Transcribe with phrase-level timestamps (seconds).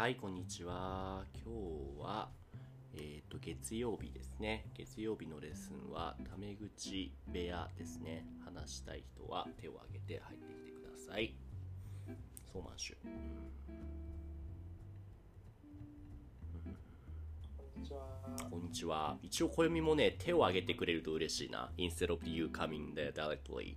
[0.00, 1.26] はい、こんにちは。
[1.44, 2.30] 今日は、
[2.94, 4.64] えっ、と、月曜日ですね。
[4.74, 8.24] 月曜日のレッスンは、タメ口部屋ですね。
[8.42, 11.34] 話したい人は手を挙げて入ってきてください。
[12.50, 12.96] ソーマンシュ。
[17.58, 18.00] こんにちは。
[18.50, 19.18] こんにちは。
[19.22, 21.70] 一応、暦もね、手を挙げてくれると嬉しいな。
[21.76, 23.76] instead of you coming there directly.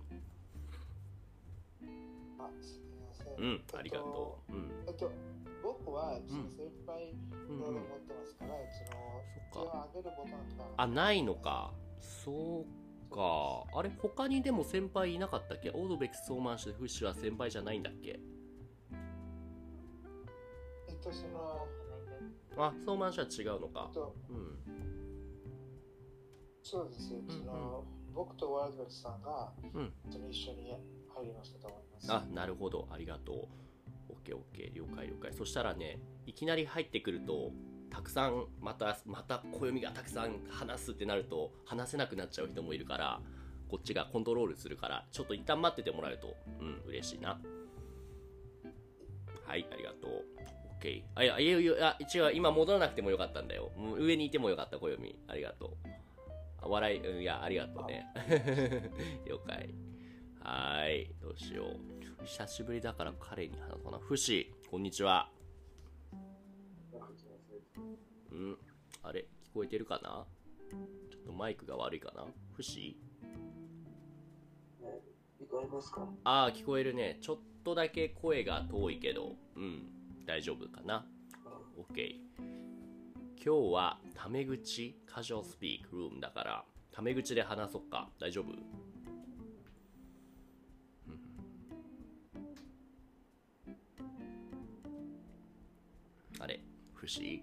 [2.38, 3.44] あ、すみません。
[3.44, 4.52] うん、ありがとう。
[4.54, 4.70] うん。
[4.86, 5.12] えっと、
[5.84, 7.14] 僕は一応先輩
[7.48, 8.98] 持ってますから、その
[9.34, 10.64] 手そっかを挙げるボタンが。
[10.76, 11.72] あ、ないのか。
[12.00, 12.60] そ
[13.10, 13.64] うか。
[13.78, 15.70] あれ、他にでも先輩いなかったっけ？
[15.70, 18.18] オードベックス・ソーマンシュでフッシュは先輩じゃないんだっけ？
[20.88, 21.68] えっと、その、
[22.56, 23.94] あ、ソーマンシュは違うのかえっ。
[23.94, 24.58] と、うん。
[26.62, 27.18] そうですよ。
[27.20, 29.92] んその、僕とワールドベックスさんが、うん。
[30.10, 30.76] その一緒に
[31.14, 32.12] 入りましたと思います。
[32.12, 32.88] あ、なるほど。
[32.90, 33.63] ありがとう。
[34.14, 34.74] オッケー。
[34.74, 35.32] 了解了解。
[35.32, 37.52] そしたらね、いきなり入ってくると、
[37.90, 43.20] たくさん、また、また暦がたくさん話すってなると、話せなくなっちゃう人もいるから、
[43.68, 47.40] こっちがコントロールするから、ちょっと一旦待っててもらえると、うん、嬉しいな。
[49.46, 50.10] はい、ありがとう。
[50.10, 51.02] オッケー。
[51.14, 53.70] あ、いや、いや、いや、違う、今戻らなくてもよかったんだよ。
[53.98, 55.16] 上にいてもよかった、暦。
[55.28, 56.68] ありがとう。
[56.68, 58.06] 笑い、うん、いや、ありがとうね。
[59.26, 59.74] 了解。
[60.44, 61.10] はーい。
[61.22, 62.24] どうしよう。
[62.26, 63.98] 久しぶりだから彼に話そうかな。
[63.98, 65.30] フシ、こんにちは。
[68.30, 68.58] うん。
[69.02, 69.24] あれ？
[69.42, 70.26] 聞こえてるかな？
[71.10, 72.26] ちょっとマイクが悪いかな？
[72.52, 72.98] フシ？
[75.40, 76.06] 聞こえますか？
[76.24, 77.18] ああ、聞こえるね。
[77.22, 79.88] ちょっとだけ声が遠いけど、うん。
[80.26, 81.06] 大丈夫かな
[81.78, 82.16] ?OK。
[83.42, 84.94] 今日はタメ口？
[85.06, 88.10] カジュアルスピークルームだから、タメ口で話そっか。
[88.20, 88.52] 大丈夫？
[96.44, 96.60] あれ
[96.92, 97.42] 不思議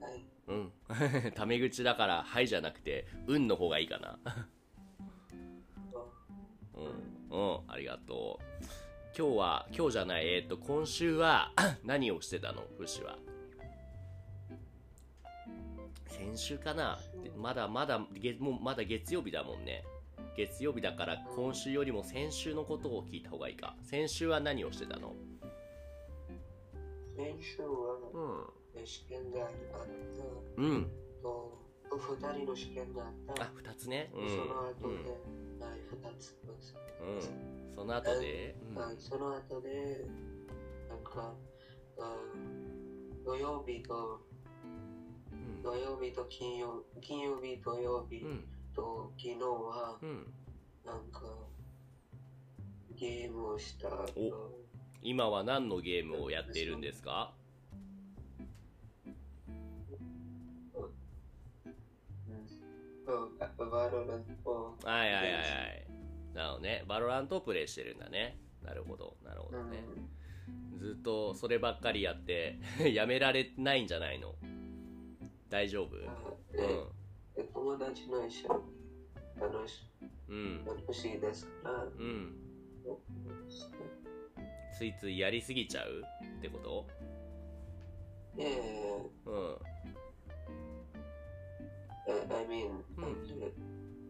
[0.00, 0.24] はい。
[0.48, 0.72] うん。
[1.36, 4.18] タメ口だから、はいじゃなくて、うんの方がいいかな。
[6.74, 7.38] うん。
[7.38, 7.60] うん。
[7.68, 8.44] ありがとう。
[9.16, 11.52] 今日は、今日じゃない、えっ、と、今週は、
[11.84, 12.62] 何をしてたの？
[12.78, 13.18] フシは。
[16.06, 19.84] 先週かなでまだまだ、げもうまだ月曜日だもんね。
[20.38, 23.76] 月曜日だから、今週よりも先週のことを聞いた方がいいか。
[23.82, 25.14] 先週は何をしてたの？
[27.16, 28.86] 先週はうん。
[28.86, 29.50] 試験があっ
[30.56, 30.84] うん。
[30.84, 31.58] たと、
[31.90, 33.44] 二人の試験があった。
[33.44, 34.10] あ、二つね。
[34.14, 34.28] うん。
[34.28, 36.74] その後うんで、はい、二つです。
[37.00, 37.76] うん。
[37.76, 40.04] その後で、うんはい、その後で、
[40.88, 41.34] なんか、
[41.98, 42.16] あ
[43.24, 44.20] 土曜日と、
[45.32, 45.62] うん。
[45.62, 48.44] 土曜日と金曜金曜日、土曜日うん。
[48.74, 50.32] と昨日は、うん。
[50.84, 51.20] なんか、
[52.96, 53.88] ゲームをした。
[54.16, 54.61] お
[55.02, 57.32] 今は何のゲームをやっているんですか？
[64.84, 65.86] はいはいはいはい。
[66.34, 66.84] なるほどね。
[66.88, 68.38] Valorant をプレイしてるんだね。
[68.64, 69.82] なるほど、なるほどね。
[70.78, 72.58] ずっとそればっかりやって、
[72.92, 74.34] やめられないんじゃないの？
[75.50, 75.96] 大丈夫？
[75.96, 76.06] うん。
[77.34, 78.64] で友達の一緒
[79.36, 79.82] に楽し
[80.28, 80.64] うん。
[80.64, 81.68] 楽しいですか？
[81.70, 82.34] ら、うん。
[84.82, 86.02] ついついやりすぎちゃう？
[86.38, 86.86] ってこと？
[88.36, 89.34] ええうん。
[92.04, 93.14] Uh, I mean, Hmm.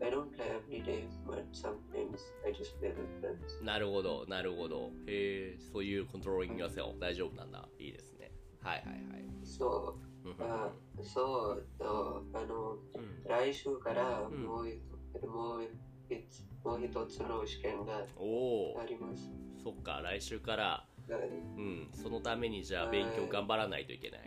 [0.00, 3.62] I don't play every day, but sometimes I just play with friends.
[3.62, 4.90] なるほど、なるほど。
[5.06, 7.68] へえ、そういうコントローリング yourself 大丈夫なんだ。
[7.78, 8.30] いいですね。
[8.62, 9.24] はいはいはい。
[9.44, 9.92] So,
[10.24, 10.70] うん uh,
[11.02, 15.68] so, uh, あの、うん来週からうんもう一う
[16.08, 19.30] 一つ、もう一つの試験がおお、あります。
[19.62, 20.64] そっか、来週から、
[21.08, 21.20] はい
[21.56, 24.20] うん、そのためにじゃあ勉強頑張らないといけない。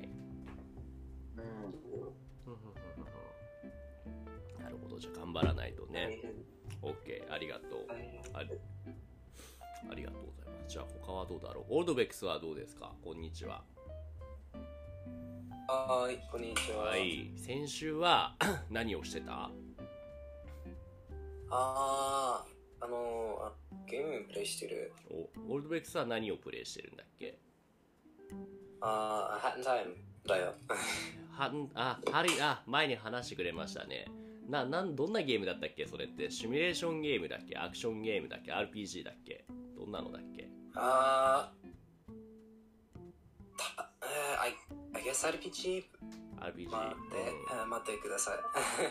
[1.37, 1.41] うん、
[4.63, 6.19] なるほど、じゃあ頑張らないと大ね。
[6.21, 6.31] 変、
[6.91, 7.85] OK、ありがとう。
[8.33, 8.49] あり
[9.91, 10.73] ありがとうございます。
[10.73, 11.65] じゃあ他はどうだろう？
[11.69, 12.93] オールドベックスはどうですか？
[13.03, 13.63] こんにちは。
[15.67, 16.85] はーい、こんにちは。
[16.85, 17.31] はい。
[17.35, 18.35] 先週は
[18.71, 19.51] 何をしてた？
[21.51, 23.53] あー、あのーあ、
[23.89, 24.91] ゲームプレイしてる。
[25.09, 27.37] おオールドベックスは何をプレイしてるんだっけ？
[28.81, 29.95] あー、ハッンタイム
[30.25, 30.53] だよ。
[31.31, 34.05] はん、あ、ハリ、あ、前に話してくれましたね。
[34.47, 35.87] な、なん、どんなゲームだったっけ？
[35.87, 36.29] それって。
[36.29, 37.57] シミュレーションゲームだっけ？
[37.57, 39.45] アクションゲームだっけ ?RPG だっけ？
[39.75, 40.47] どんなのだっけ？
[40.75, 42.11] あー、
[43.57, 44.53] た、えー、I,
[44.93, 45.85] I guess RPG?
[46.39, 46.69] ?RPG。
[46.69, 48.39] 待って、えー待ってください。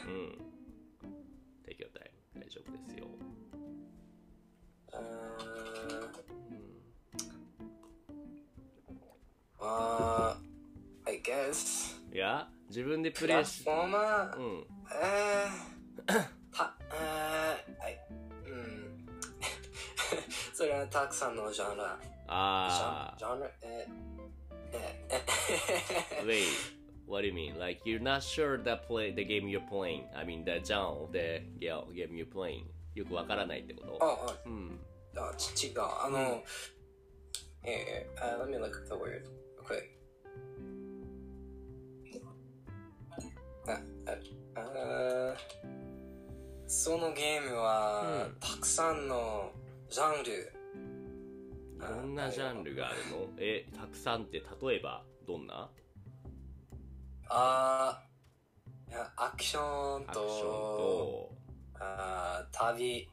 [0.06, 0.12] うん。
[0.14, 0.30] うん。
[1.66, 2.10] Take your time.
[2.40, 3.06] 大丈夫ですよ。
[9.60, 10.34] Uh, uh,
[11.06, 11.94] I guess.
[22.28, 23.92] Ah, ジャンル、えー、
[24.72, 26.44] えー、え
[27.06, 27.58] What do you mean?
[27.58, 30.04] Like you're not sure that play the game you're playing.
[30.16, 32.64] I mean the genre of the game you're playing.
[32.94, 33.98] よくわからないってこと？
[34.00, 34.80] あ、うん。
[35.16, 35.32] あ、
[35.62, 35.80] 違う。
[35.80, 36.42] あの、
[37.64, 39.24] えー、uh, let me look at the word
[43.66, 43.80] あ、
[44.60, 45.34] あ
[46.66, 49.50] そのゲームは、うんたくさんの
[49.88, 50.52] ジャンル。
[51.78, 53.28] いろんなジャンルがあるの？
[53.38, 55.70] えたくさんって例えばどんな？
[57.28, 61.32] あーアクションと
[61.80, 63.08] あー旅、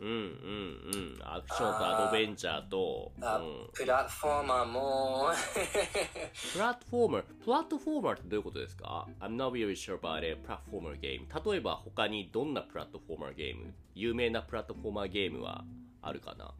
[0.00, 5.26] うんうんうんアクションとアドベンチャーと、あうん、プラットフォーマーも、
[6.52, 13.72] プラットフォーマープラットフォーマーってどういうことですか ?I'm not really sure about a platformer game 例えば他にどんなプラットフォーマーゲーム？
[13.94, 15.64] 有名なプラットフォーマーゲームは
[16.00, 16.52] あるかな？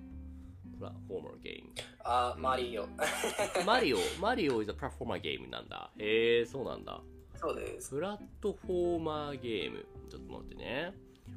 [0.79, 1.71] プラットフォーマーゲーム
[2.05, 2.87] あマリオ。
[3.67, 5.91] マリオ、マリオ is a platformer ゲームなんだ。
[5.99, 7.01] へえ、そうなんだ。
[7.37, 7.91] そうです。
[7.91, 9.85] プラットフォーマーゲーム。
[10.09, 10.93] ちょっと待ってね。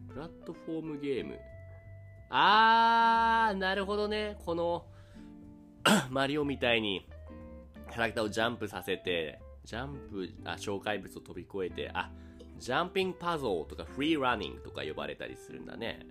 [0.09, 1.39] プラットフォームゲーム。
[2.29, 4.37] あー、なるほどね。
[4.45, 4.85] この、
[6.09, 7.05] マリオみたいに、
[7.91, 12.11] キャラクターをジャンプさせて、ジャンプ、あ、障害物を飛び越えて、あ、
[12.57, 16.05] ジャンピングパズルとかフリーランニングとか呼ばれたりするんだね。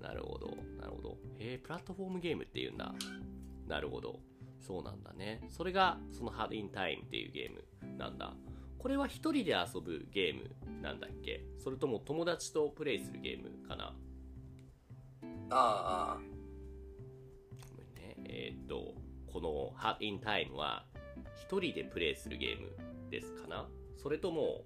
[0.00, 1.18] なるほど、なるほど。
[1.38, 2.94] へえ、プラットフォームゲームって言うんだ。
[3.66, 4.20] なるほど。
[4.60, 5.46] そうなんだね。
[5.50, 8.34] それが、その Hard in Time っていうゲームなんだ。
[8.86, 10.48] これは一人で遊ぶゲーム
[10.80, 11.40] なんだっけ？
[11.58, 13.92] それとも友達とプレイするゲームかな？
[15.50, 16.18] ああ、
[17.72, 18.14] ごめんね。
[18.26, 18.94] えーっと、
[19.26, 20.84] この Hard in Time は
[21.34, 22.76] 一人でプレイするゲーム
[23.10, 23.66] ですかな？
[24.00, 24.62] それとも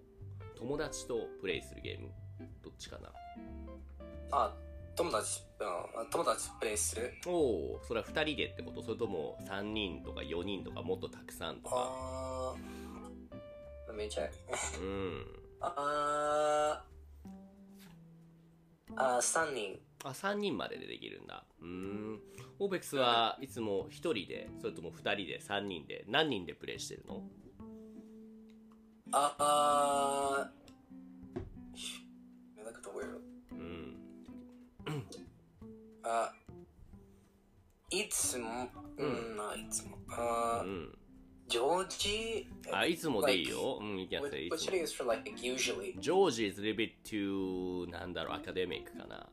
[0.59, 2.11] 友達とプレイするゲーム？
[2.63, 3.11] どっちかな？
[4.33, 4.55] あ、
[4.97, 7.15] 友達、うん、友達プレイする？
[7.27, 8.83] おお、それは二人でってこと？
[8.83, 11.75] それとも三人とか四人とかもっとたくさんとか？
[11.75, 12.80] あー、
[13.91, 14.31] let me check.
[14.81, 15.27] うん。
[15.61, 19.81] あー、あー、3人。
[20.05, 21.45] あ、3人まででできるんだ。
[21.61, 22.21] うーん。
[22.59, 27.23] オーベックスはいつも1人で、それとも2人で、3人で、何人でプレイしてるの？
[29.13, 33.21] ああー、look at the word.
[33.53, 33.97] うん。
[36.05, 36.33] あ、
[37.91, 39.99] いつも、ううんん、ないつも。
[40.11, 40.99] あー、うん。
[41.51, 43.79] ジョージあ、いつもでいいよ。
[43.81, 46.01] うん、いいやつ What でいい what つ should も I use for like usually?
[46.01, 49.29] ジョージ is a little bit too, なんだろう、アカデミックかな。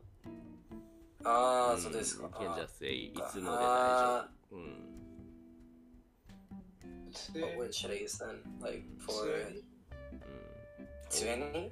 [1.23, 2.29] ああ、んそうですか。
[2.41, 4.55] You can just say いつもで大丈あ夫。
[4.55, 4.63] うん。
[7.11, 8.63] 普通ー What should I use then?
[8.63, 9.27] Like 普 for
[11.09, 11.71] 通に？20?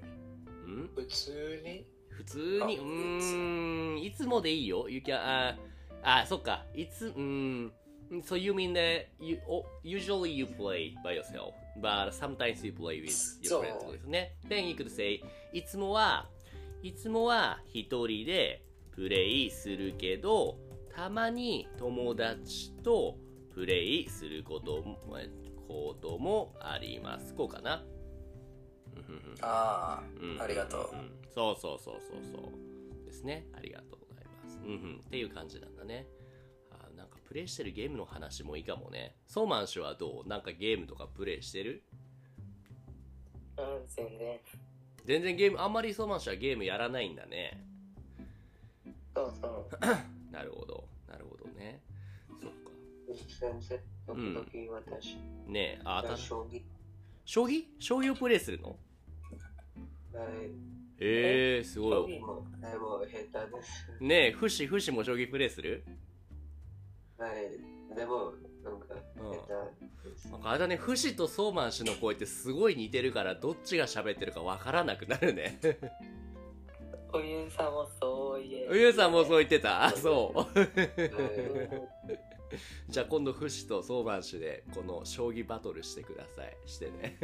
[0.66, 0.74] うん。
[0.74, 0.90] うん？
[0.96, 1.86] 普通に？
[2.10, 4.88] 普通に、あうーん、いつもでいいよ。
[4.90, 5.58] You can, あ、
[6.04, 6.66] あ、そっか。
[6.76, 7.74] いつ、うん。
[8.24, 13.10] So you mean that you, oh, usually you play by yourself, but sometimes you play with
[13.44, 14.36] そ your う friends ってことですね。
[14.48, 15.24] Then you could say,
[15.54, 16.30] いつもは、
[16.84, 20.58] いつもは一人でプレイするけど、
[20.96, 23.18] たまに友達と
[23.54, 24.98] プレイすることも
[25.68, 27.34] こともあります。
[27.34, 27.84] こうかな。
[28.96, 32.50] うんうんうんあうんありがとううんそうそうそうそうそ
[33.04, 36.08] うですねありがとうございますうんうんっていう感じなんだね
[37.28, 40.30] プレイしてるゲームの話もいいかもねソーマン氏はどう？
[40.30, 41.84] なんかゲームとかプレイしてる？
[43.58, 44.40] うん、全然。
[45.06, 47.64] 全然ゲームあんまりソーマン氏はゲームやらないんだね
[49.16, 49.78] そうそう。
[50.32, 51.82] なるほどなるほどね
[52.30, 52.72] そっか
[53.40, 53.80] 全然。
[54.08, 55.16] 時々私。
[55.48, 56.62] ねえあた将棋。
[57.24, 57.66] 将棋？
[57.80, 58.70] 将棋をプレイするの？
[60.14, 60.28] はい。
[60.98, 63.98] へえすごい将棋も、でも下手です。
[64.00, 65.84] ねえフシフシも将棋プレイする？
[67.18, 67.96] はい。
[67.96, 70.42] でも、なんか、うんなん。
[70.42, 75.60] かあれだね、フシとソーマン氏の声ってすごい似てるから、どっちが喋ってるかわからなくなるね。
[77.14, 78.68] おゆうさんもそう言え。
[78.72, 79.86] ゆうさんもそう言ってた？
[79.86, 80.40] あ、そう。
[80.40, 82.26] はい
[82.88, 86.56] じゃあ今度フシとソーマン氏で、この将棋バトルしてください。
[86.66, 87.18] してね。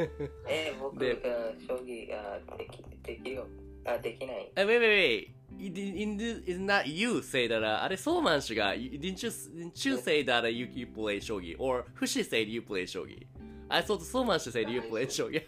[0.50, 1.22] え、僕でが
[1.66, 3.48] 将棋ができできるよ。
[3.86, 4.52] あ、できない。
[4.56, 5.28] え、wait, wait, wait.
[5.28, 10.68] In the, it's not you say that, uh, あれ、ソーマン氏が、didn't you, didn't you say that you,
[10.74, 13.26] you play 将棋 or フシ said you play 将棋
[13.70, 15.44] I thought ソーマン氏 said you play 将棋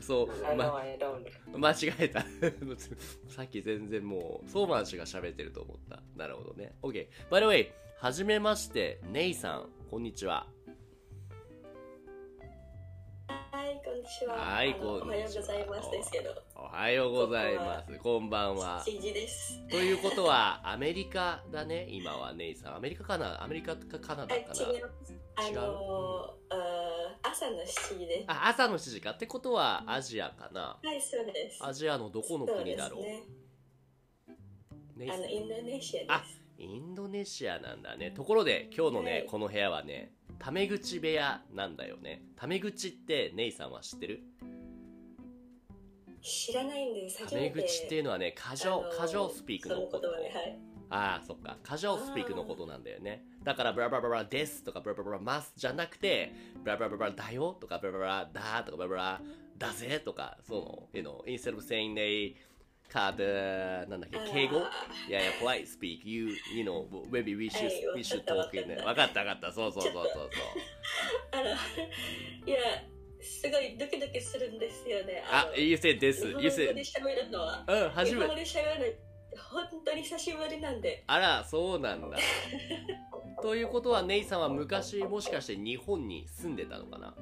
[0.00, 0.82] そう、ま.
[1.56, 2.22] 間違えた。
[3.28, 6.02] さっき全然もう、ソーマン氏が喋ってると思った。
[6.16, 6.74] なるほどね。
[6.82, 7.06] OK。
[7.30, 10.46] By the way、はじめまして、ネイさん、こんにちは。
[14.02, 14.34] んにちは。
[14.34, 16.30] はいこんにちはおはようございますですけど。
[16.56, 17.98] おはようございます。
[18.02, 18.82] こんばんは。
[18.84, 19.64] 7時です。
[19.70, 22.76] ということは、アメリカだね、今はネイさん。
[22.76, 23.40] アメリカかな？
[23.44, 24.48] アメリカかカナあ、ダかな？
[24.48, 24.64] ます。
[25.36, 28.24] あのあ朝の7時です。
[28.26, 29.12] あ、朝の7時か。
[29.12, 30.80] ってことは、アジアかな？
[30.82, 31.64] はい、そうです。
[31.64, 33.02] アジアのどこの国だろう？
[35.08, 36.42] あの、インドネシアあです。
[36.58, 38.10] インドネシアなんだね。
[38.10, 42.24] ところで、今日のね、はいこの部屋はね、タメ口部屋なんだよね。
[42.34, 44.24] タメ口ってネイさんは知ってる？
[46.20, 47.24] 知らないんです。
[47.28, 47.36] タ。
[47.36, 50.58] メ口っていうのはね、カジョあのカジョスピークのことね、はい。
[50.90, 51.58] ああ、そっか。
[51.62, 53.24] カジュアルスピークのことなんだよね。
[53.44, 56.32] だから、ブラブラブラですとか、ブラブラブラますじゃなくて、
[56.62, 59.20] ブラブラブラだよとか、ブラブラブラだとか、ブラブラ
[59.56, 62.34] だぜとか、その、you know, instead of saying they
[62.92, 64.70] card, なんだっけ、敬語あ
[65.08, 68.82] いやいや、polite speak, you, you know, maybe we should, はい we should talk in it.
[68.84, 69.52] わかったわかった。
[69.52, 70.30] そうそうそうそうそう。
[71.32, 71.44] あの、
[72.46, 72.58] いや、
[73.20, 75.24] すごいドキドキするんですよね。
[75.30, 77.64] あ、の you said this, 日 you 本語 said, で喋るのは。
[77.66, 78.24] うん、初めて。
[78.24, 78.98] 日本語で喋る
[79.36, 81.04] の、本当に久しぶりなんで。
[81.06, 82.18] あら、そうなんだ。
[83.42, 87.14] ということは、ネイさんは昔もしかして日本に住んでたのかな？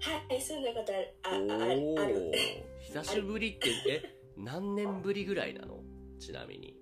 [0.00, 1.08] はい、そんなことある。
[1.24, 2.32] あ、おあある。
[2.80, 4.02] 久しぶりって え
[4.36, 5.82] 何年ぶりぐらいなの？
[6.18, 6.74] ちなみに。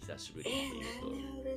[0.00, 1.56] 久しぶりってえー、いう何年ぶり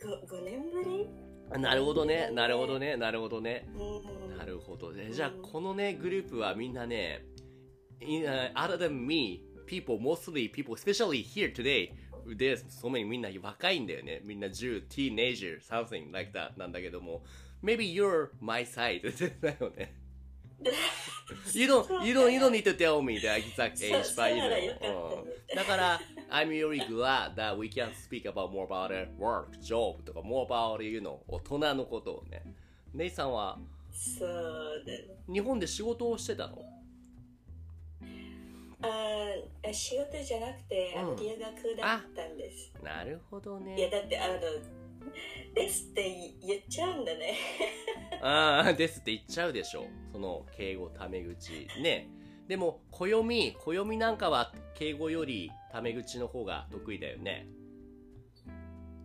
[0.00, 1.06] ？5, 5年ぶり？
[1.52, 2.30] となるほどね。
[2.32, 2.96] なるほどね。
[2.96, 3.68] なるほどね。
[3.76, 4.36] うん。
[4.38, 5.10] なるほどね。
[5.12, 7.26] じゃあこのねグループはみんなね
[8.00, 11.92] in, uh, other than me people mostly people especially here today
[12.26, 14.22] there's so many みんな若いんだよね。
[14.24, 17.22] みんな10 teenager something like that なんだけども。
[17.62, 19.02] Maybe you're my side
[19.40, 19.94] だよね
[21.54, 24.42] You don't, you don't, you don't need to tell me the exact age, but you
[24.42, 25.26] know.
[25.54, 30.46] だから、I'm really glad that we can speak about more about uh, work, job とか more
[30.46, 32.42] about, you know, 大人のことをね。
[32.94, 33.58] ネイさんは
[33.92, 35.04] そうだね。
[35.32, 36.64] 日本で仕事をしてたの
[38.82, 42.72] あ仕事じゃなくて、あうんの留学だったんです。
[42.82, 43.90] なるほどいや、ね。
[43.90, 44.34] だって、あの、
[45.54, 47.34] ですって言っちゃうんだね。
[48.22, 49.86] ああ、ですって言っちゃうでしょ。
[50.12, 51.68] その敬語、タメ口。
[51.82, 52.08] ね。
[52.48, 57.48] でも、暦、暦なんかは敬語よりタメ口の方が得意だよね。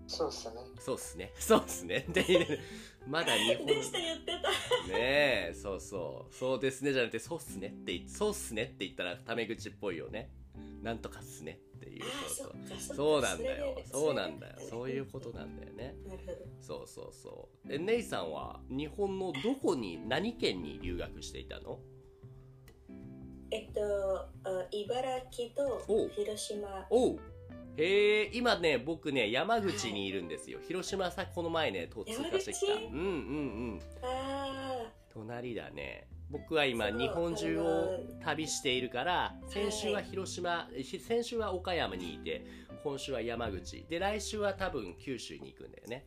[0.08, 0.56] そうっすね。
[0.80, 1.32] そうっすね。
[1.40, 2.06] そうっすね。
[2.10, 2.60] で、
[3.08, 3.66] まだ日本。
[3.66, 4.50] でした言ってた。
[4.88, 6.34] ねえ、そうそう。
[6.34, 10.30] そうですねじゃなくて、そうっすねって言、そうっすねって言ったらタメ口っぽいよね。
[10.82, 12.04] なんとかっすねっていう。
[12.04, 12.48] あそう
[12.80, 12.96] そう。
[12.96, 14.56] そうなんだよそうなんだよ。
[14.70, 15.96] そういうことなんだよね。
[16.62, 17.74] そうそうそう。
[17.74, 21.80] え、ネイさんは日本のどこに、何県に留学していたの？
[23.50, 23.82] えっと、
[24.44, 26.88] あ茨城とお広島。
[26.90, 27.20] おう
[27.78, 30.60] へえ、今ね、僕ね、山口にいるんですよ。
[30.68, 32.74] 広島さ、この前ね、と通過してきた。
[32.74, 33.02] うんうんう
[33.76, 33.80] ん。
[34.04, 42.46] あ隣だね僕は今日本中を旅しているから先週は広島、ひ先週は岡山にいて
[42.84, 43.86] 今週は山口。
[43.90, 46.06] で来週は多分九州に行くんだよね。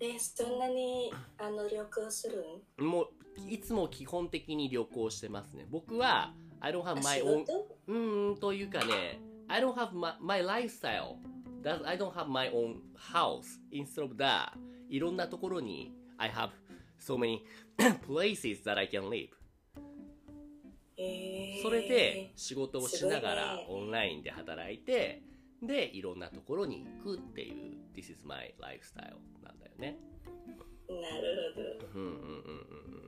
[0.00, 2.44] ーで、そんなにあの旅行する
[2.80, 2.86] ん？
[2.86, 3.08] もう
[3.50, 5.66] いつも基本的に旅行してますね。
[5.68, 7.66] 僕は I don't have あ my 仕 own 事？
[7.88, 11.16] うーんというかね I don't have my, my lifestyle.
[11.62, 13.58] That I don't have my own house.
[13.72, 14.52] Instead of that
[14.88, 16.50] いろんなところに I have
[16.98, 17.42] so many
[18.06, 19.28] places that I can live
[20.98, 25.22] えーそれで仕事をしながらオンラインで働いて
[25.62, 29.98] でいろんなところに行くっていう This is my lifestyle なんだよね
[30.88, 31.60] なるほ
[31.94, 32.00] ど。
[32.00, 32.32] うんうんうんうんう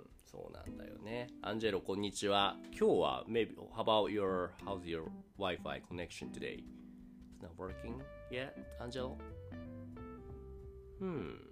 [0.00, 5.04] んそうなんだよねアンジェロこんにちは今日は maybe how about your how's your
[5.38, 6.62] Wi-Fi connection today
[7.38, 7.94] It's not working
[8.30, 9.16] yet アンジェロ
[11.00, 11.47] うん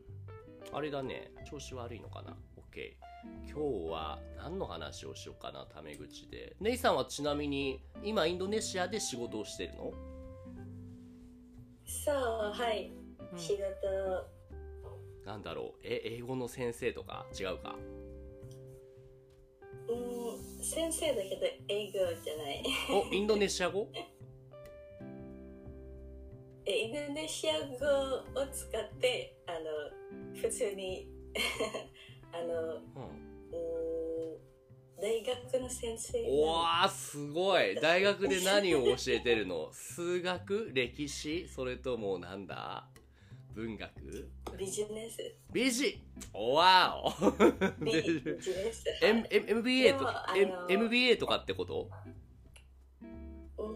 [0.72, 1.30] あれだね。
[1.48, 2.94] 調子悪いのかな？OK
[3.48, 6.54] 今日は何の話をしようかなタメ口で。
[6.60, 9.92] ネイさんはちなみに今インドネシアで仕事をしてるの？
[11.86, 12.14] そう、
[12.52, 12.92] はい。
[13.32, 13.38] うん。
[13.38, 13.62] 仕事、
[15.24, 15.80] なんだろう。
[15.82, 17.74] え英語の先生とか違うか？
[19.88, 21.92] うん、先生だけど英語
[22.22, 22.64] じゃない。
[22.90, 23.88] おインドネシア語？
[26.68, 31.08] えインドネシア語を使って、あの、普通に、
[32.32, 33.58] あの、うんう
[34.98, 37.74] ん、大学の先生おわーすごい。
[37.76, 39.70] 大学で何を教えてるの？
[39.74, 40.70] 数学？
[40.72, 41.48] 歴史？
[41.48, 42.88] それともなんだ？
[43.54, 44.28] 文学？
[44.58, 45.34] ビジネス。
[45.52, 46.02] ビジ？
[46.32, 47.10] おわお。
[47.84, 48.84] ビジネス。
[49.02, 51.88] M M MBA と M の MBA とかってこと？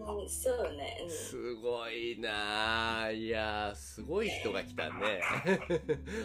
[0.01, 0.97] うん、そうね。
[1.03, 5.21] うんすごいなあいやーすごい人が来たね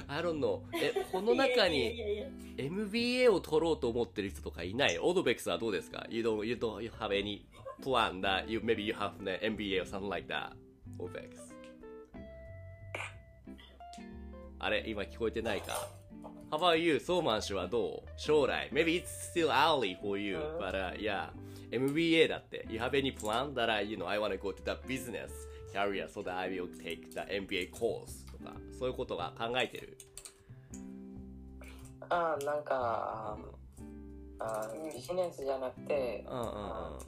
[0.09, 2.25] I don't know えこの中に
[2.57, 7.45] MBA を取ろうと思ってる人とかいないオードベックスはどうですか you don't, you don't you have any
[7.83, 10.51] plan that you maybe you have an MBA or something like that
[10.99, 11.55] オードベックス
[14.59, 15.89] あれ今聞こえてないか
[16.51, 17.01] How about you?
[17.01, 21.31] ソーマン氏はどう将来 Maybe it's still early for you but、uh, yeah
[21.71, 24.63] MBA だって You have any plan that I, you know, I want to go to
[24.63, 25.31] the business
[25.73, 29.99] career so that I will take the MBA course とかそういうことが考えてる
[32.09, 33.37] あなんか
[34.39, 36.99] あビジネスじゃなくてうんうんうん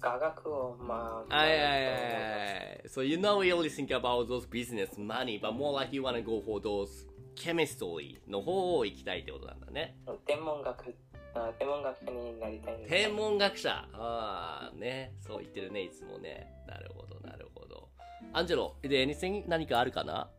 [0.00, 2.82] 科学をまあはいはいはいはい。
[2.88, 6.60] So you not really think about those business money, but more like you wanna go for
[6.60, 7.06] those
[7.36, 9.96] chemistry の方を行きたいってことなんだね。
[10.26, 10.94] 天文学
[11.34, 15.14] あ天文学者になりたい天文学者ああ、ね。
[15.20, 16.46] そう言ってるね、いつもね。
[16.66, 17.88] なるほど、なるほど。
[18.32, 20.30] アンジェロ、で、anything 何かあるかな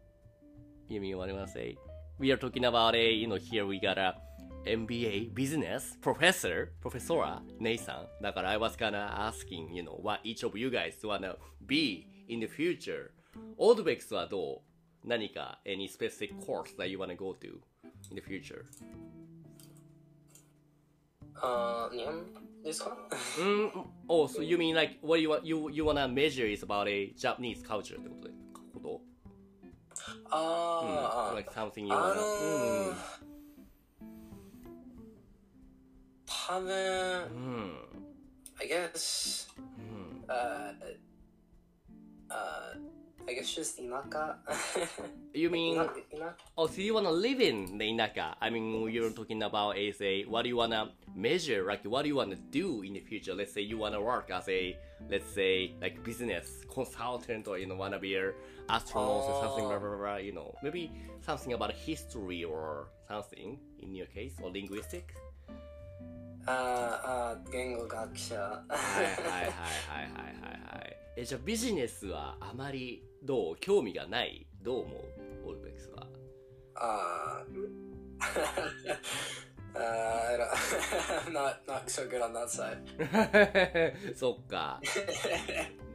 [0.87, 1.77] You mean what I wanna say?
[2.19, 4.15] We are talking about a, you know, here we got a
[4.65, 8.23] MBA business professor, professor, ネイさん。
[8.23, 12.47] だから I was gonna asking, you know, what each of you guys wanna be in the
[12.47, 13.11] future.
[13.57, 14.61] オードベックスはど
[15.03, 17.47] う何か any specific course that you wanna go to
[18.11, 18.65] in the future?
[21.35, 22.25] あー日本
[22.63, 22.95] ですか
[23.39, 23.71] Mm,
[24.07, 27.13] oh, so you mean like what you want you you wanna measure is about a
[27.17, 28.33] Japanese culture ってことで
[28.73, 29.01] こと
[30.29, 32.95] あー、like something you あ wanna のーうん
[36.49, 37.71] 多分、うん、
[38.59, 40.73] I guess, うん、uh,
[42.29, 42.79] uh,
[43.28, 44.38] I guess just 田舎
[45.34, 49.42] You mean 田田 oh so you wanna live in the inaka I mean you're talking
[49.42, 52.94] about is a what do you wanna measure like what do you wanna do in
[52.94, 54.78] the future let's say you wanna work as a
[55.10, 58.32] let's say like business consultant or you know wanna be an
[58.68, 63.58] astronaut or something blah, blah, blah, blah, you know maybe something about history or something
[63.80, 65.14] in your case or linguistic
[66.48, 70.96] あーあー言語学者はいはいはいはいはいはいはい。
[71.16, 74.95] え、じゃあビジネスはあまり どう興味がないどう思
[75.45, 76.07] うオルベックスは？
[76.75, 77.67] あー
[79.73, 79.81] あー
[80.31, 84.81] I don't- not, not so good on that side そっか。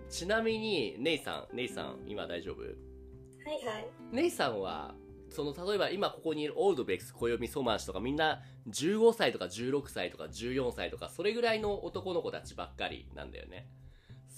[0.09, 2.63] ちなみに、ネイさん、ネイさん、今大丈夫？
[2.63, 3.87] はいはい。
[4.13, 4.95] ネイさんは、
[5.29, 13.67] その例えば今ここにいるオールドベックス、暦ソマンシとかみんな15歳とか16歳とか14歳とかそれぐらいの男の子たちばっかりなんだよね。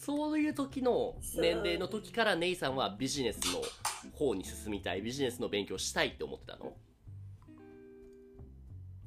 [0.09, 3.61] そういう時の年齢の時からネイさんはビジネスの
[4.17, 6.73] 方に進みたい、ビジネスの勉強したいって思ってたの？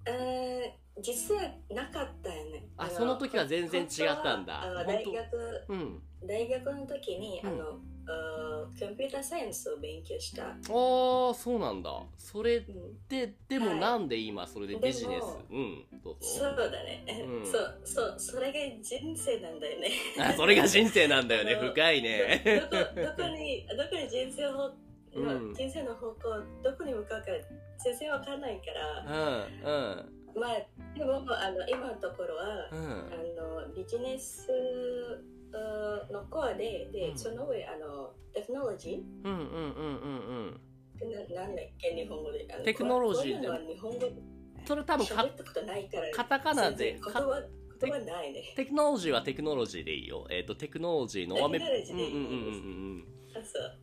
[0.05, 2.67] えー、実はなかったよね。
[2.77, 3.87] あのその時は全然違っ
[4.21, 4.61] たんだ。
[4.85, 6.03] 大学、うん。
[6.23, 7.79] 大学の時に、うんあの、あー
[8.79, 10.43] コンピューターサイエンスを勉強した。
[10.43, 11.91] ああ、そうなんだ。
[12.17, 15.23] それうんで、でもはいなんで今それでビジネス？
[15.51, 16.69] うん、どうそうぞ。
[16.69, 17.05] だね。
[17.07, 19.89] うん そう、そう、それが人生なんだよね。
[20.19, 21.55] あ、それが人生なんだよね。
[21.55, 22.41] 深いね。
[22.71, 24.71] どどこどこにどこに人生を、
[25.13, 26.21] うん人生の方向
[26.63, 27.25] どこに向かうか
[27.83, 32.79] 全然わかんないから、うん、うん、まあでもあの今のところは、うん。
[32.79, 35.40] あのビジネスあ
[36.11, 37.17] のコアでで、うん。
[37.17, 39.99] その上あのテクノロジうんうんうんう
[40.49, 40.61] ん。
[41.01, 42.47] ーななんだっけ日本語で。
[42.63, 44.07] テクノロジーこういうのは日本語。
[44.07, 44.65] うん。
[44.65, 46.11] それ多分か喋ったことないから。
[46.11, 46.93] カタカナで。
[46.93, 47.43] 言葉
[47.81, 48.53] 言葉ないね。
[48.55, 50.27] テクノロジーはテクノロジーでいいよ。
[50.29, 52.13] えっ、と、テクノロジーのテクノロジーでいい。
[52.13, 52.39] うんうんうんう
[52.99, 53.79] んあそう。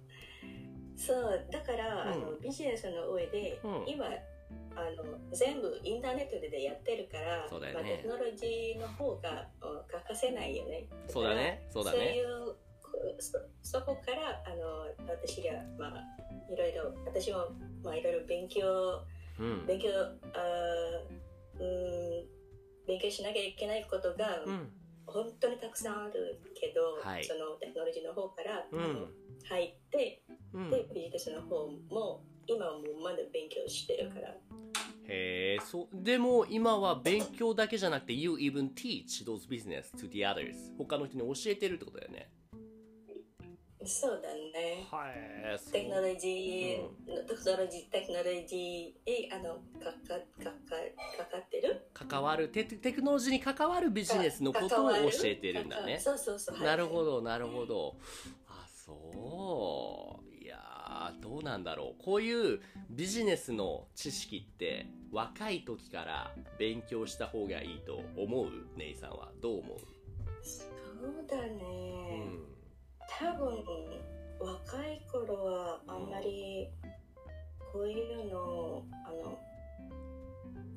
[0.97, 2.13] そうだから、うん。
[2.13, 3.89] あのビジネスの上で、うん。
[3.89, 4.07] 今
[4.77, 11.13] あの全部インターネットでやってるからねまあ、テクノロジーの方がお欠かせないよねうん。
[11.13, 11.67] そうだね。
[11.71, 11.99] そうだね。
[11.99, 16.05] そういうこそそこからあの私がまあ
[16.53, 17.49] いろいろ私も
[17.83, 19.03] まあいろいろ勉強
[19.39, 19.67] うん。
[19.67, 21.65] 勉強あーう
[22.25, 22.27] ん
[22.87, 24.73] 勉強しなきゃいけないことが、うん。
[25.07, 29.09] 本当にたくさんあるけど、はいそのテクノロジーの方から、うん
[29.49, 30.71] 入ってうん。
[30.71, 34.35] でビジネスの方も今はもうまだ勉強してるから
[35.11, 36.03] へえ、そう。
[36.03, 40.55] でも今は勉強だけじゃなくて、You even teach those business to the others.
[40.77, 42.31] 他の人に教えてるってことだよね。
[43.87, 45.71] そうだねはい。
[45.73, 46.89] テクノロジー、
[47.27, 51.89] テクノロジーテクノロジーにあのかかかかかかってる？
[51.95, 56.01] 関わるテテクノロジーに関わるビジネスのことを教えてるんだね。
[56.01, 57.97] そうそうそう、はいなるほど、なるほど。
[58.49, 60.28] あ、そう。
[61.19, 62.05] ー、どうなんだろう。
[62.05, 69.29] こういうビジネスの知識って若い時から勉強した方がいいと思うネイさんは。
[69.41, 69.79] どう思う？
[70.43, 72.45] そうだね、うん。
[73.09, 73.65] 多分
[74.41, 76.69] 若い頃はあんまり
[77.73, 79.39] こういうのをあの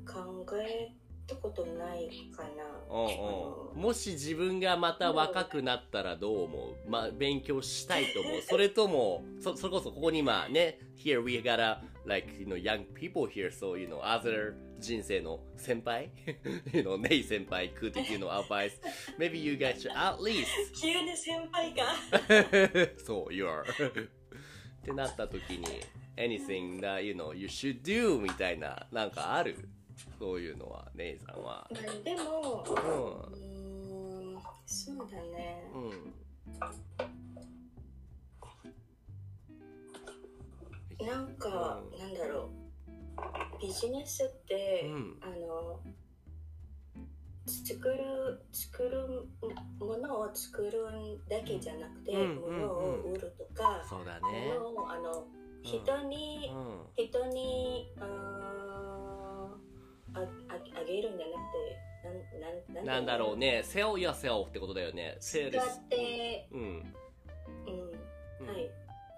[0.06, 0.92] 考え
[1.32, 2.50] たことないかな。
[2.90, 16.12] うんうん、もし自分がまた若くなったらどう思うまあ、勉強したいと思うそれとも、そ、それこそここに今ね、here we gotta, like, you know, young people here, so, you know, other 人生の先輩
[16.74, 18.72] you know, ネイ先輩 could, you know, advise,
[19.18, 21.86] maybe you guys should at least 急に先輩が
[23.06, 25.66] そう、you're ってなった時に
[26.18, 29.70] anything that, you know, you should do みたいな、なんかある
[30.22, 31.68] そういうのは、ネイさんは。
[31.72, 35.64] まあでも、ううーん、そうだね。
[35.74, 35.78] ん。
[35.80, 35.88] う
[41.04, 41.08] ん。
[41.08, 42.52] なんか、うんなんだろ
[43.58, 43.60] う。
[43.60, 45.80] ビジネスって、うんあの、
[47.48, 49.28] 作る、作る
[49.80, 54.54] ものを作るだけじゃなくて、うんものを売るとか、そうだもね。
[54.54, 55.26] のをあの
[55.64, 57.06] 人に、うん。
[57.08, 59.11] 人に、あー
[60.14, 65.18] あああげるんじゃなくて、なんなんなんだろうね、セオやセオってことだよね。
[65.20, 65.88] 使スっ。
[65.88, 66.60] て、うん。
[66.60, 66.66] うん、
[68.42, 68.72] うんはい。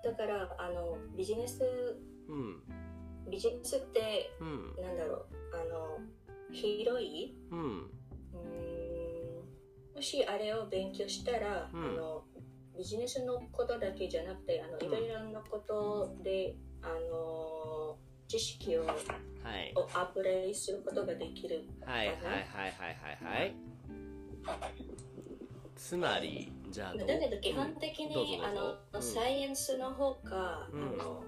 [0.04, 1.64] だから、あの、ビジネス、
[2.28, 2.64] うん。
[3.30, 4.76] ビジネスって、うん。
[4.82, 6.00] なんだろう、あの、
[6.52, 7.60] 広い、うん。
[7.60, 12.24] うーん、もしあれを勉強したら、うんあの、
[12.78, 19.74] ビジネスのことだけじゃなくて、あの、うんいろいろなことで、あの、知識をはい。
[19.76, 21.66] をアップデートすることができる。
[21.86, 23.56] はいはいはいはいはいはい。
[25.76, 31.24] つまり、じゃあだけど基本的に、あの、うんサイエンスの方か、うんあの、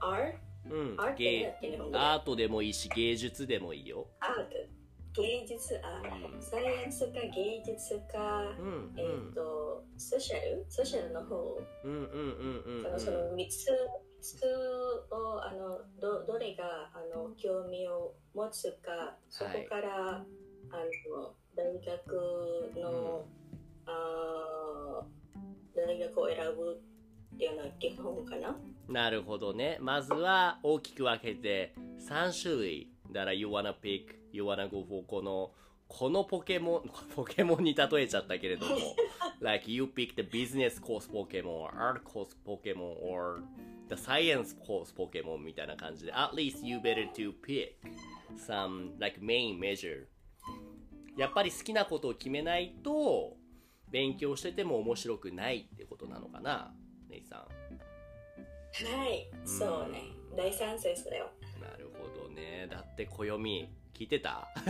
[0.00, 0.32] アー？
[0.96, 4.06] ト芸だって日本語でアートでもいいし、芸術でもいいよ。
[4.20, 4.50] アート、
[5.14, 8.94] 芸術、あ、うんサイエンスか芸術か、うん。
[8.96, 10.66] えっ、と、ソーシャル？
[10.68, 13.66] ソーシャルの方、うんうんうんうんそのその3つ、
[14.20, 14.44] 三つ
[15.10, 23.24] を、あの、ど、どれが、あの、興味を持つか、そこから、あの、大学の、
[23.86, 25.14] あー
[25.76, 26.80] 大学を選ぶ
[27.34, 28.56] っていうのは基本かな？
[28.88, 29.76] なるほどね。
[29.80, 31.74] まずは大きく分けて
[32.08, 32.93] 3種類。
[33.14, 35.52] だから you wanna pick, you wanna go for この、
[35.86, 38.76] このポケモン、ポケモンに例えちゃったけれども、
[39.40, 43.42] like you pick the business course Pokemon or art course Pokemon or
[43.88, 47.74] the science course Pokemon みたいな感じで、at least you better to pick
[48.36, 50.06] some like main measure.
[51.16, 53.36] やっぱり好きなことを決めないと、
[53.88, 56.74] 勉強してても面白くないってことなのかな、
[57.08, 57.38] ネイさん。
[57.38, 60.02] はい、そうね。
[60.36, 61.30] 大賛成だよ。
[61.70, 62.68] なるほどね。
[62.70, 64.48] だって暦聞いてた？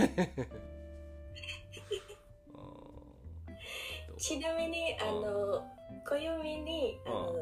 [4.08, 4.16] うん。
[4.18, 5.64] ちなみに、あの、
[6.04, 7.34] 暦に、あの、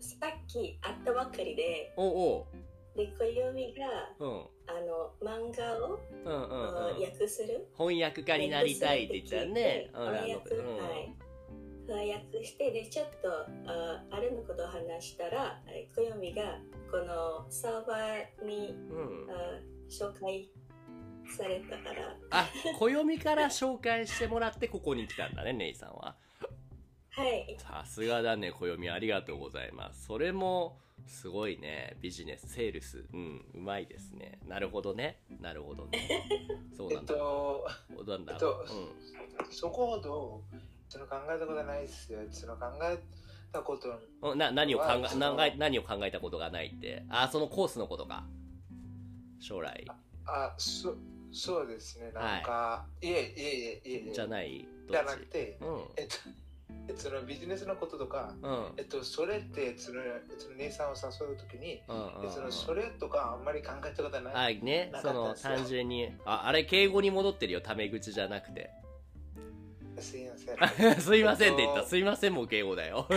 [0.00, 2.46] さっき会ったばかりで、おう
[2.96, 7.02] で、暦が、おう、うん、あの、漫画を、うんうんうん。
[7.02, 7.66] 訳する？
[7.76, 9.90] 翻訳家になりたいって言ったよね。
[9.92, 10.76] うん翻訳、うん。
[10.78, 11.14] はい。
[11.88, 13.30] 翻訳して、で、ちょっと、
[13.66, 16.58] ああれのことを話したら、え暦が、
[16.90, 19.30] このサーバーに、うん。
[19.30, 20.50] あ紹介
[21.34, 22.48] されたから、あ、
[22.78, 26.14] 暦から紹介してもらってここに来たんだね、ネイさんは。
[27.10, 27.56] はい。
[27.58, 30.04] さすがだね、暦ありがとうございます。
[30.04, 34.38] それも、すごいね、ビジネス、セールス、うん、うまいですね。
[34.46, 35.20] なるほどね。
[35.40, 36.26] なるほどね。
[36.76, 37.14] そうえっなんだ。
[37.14, 37.66] と、
[38.06, 38.66] なんだえっと
[39.40, 39.52] うん。
[39.52, 40.42] そこほど、
[40.88, 42.20] その考えたことないですよ。
[42.30, 42.98] その考え
[43.52, 43.88] たこと、
[44.22, 47.04] うんな何を考えは何を考えたことがないって。
[47.08, 48.24] あそのコースのことか。
[49.40, 49.86] 将来。
[50.26, 50.94] あ、そ
[51.30, 52.10] そうですね。
[52.12, 53.98] なんか、い、えいえいえいえ。
[54.06, 54.12] いえ。
[54.12, 55.80] じゃないじゃなくて、うん。
[55.96, 56.14] えっと、
[56.88, 58.72] えっとそのビジネスのこととか、うん。
[58.78, 60.00] えっと、それって、その、
[60.38, 64.34] その姉さんを誘うときに、うんそのそれとかあんまり考えたことない？
[64.34, 64.90] はいね。
[64.92, 68.70] なその単純にああれ敬語に戻ってるよタメ口じゃなくて
[70.00, 70.52] すいませ
[70.96, 71.00] ん。
[71.00, 71.80] すいませんって言った。
[71.80, 71.90] えっと。
[71.90, 73.06] すいませんも敬語だよ。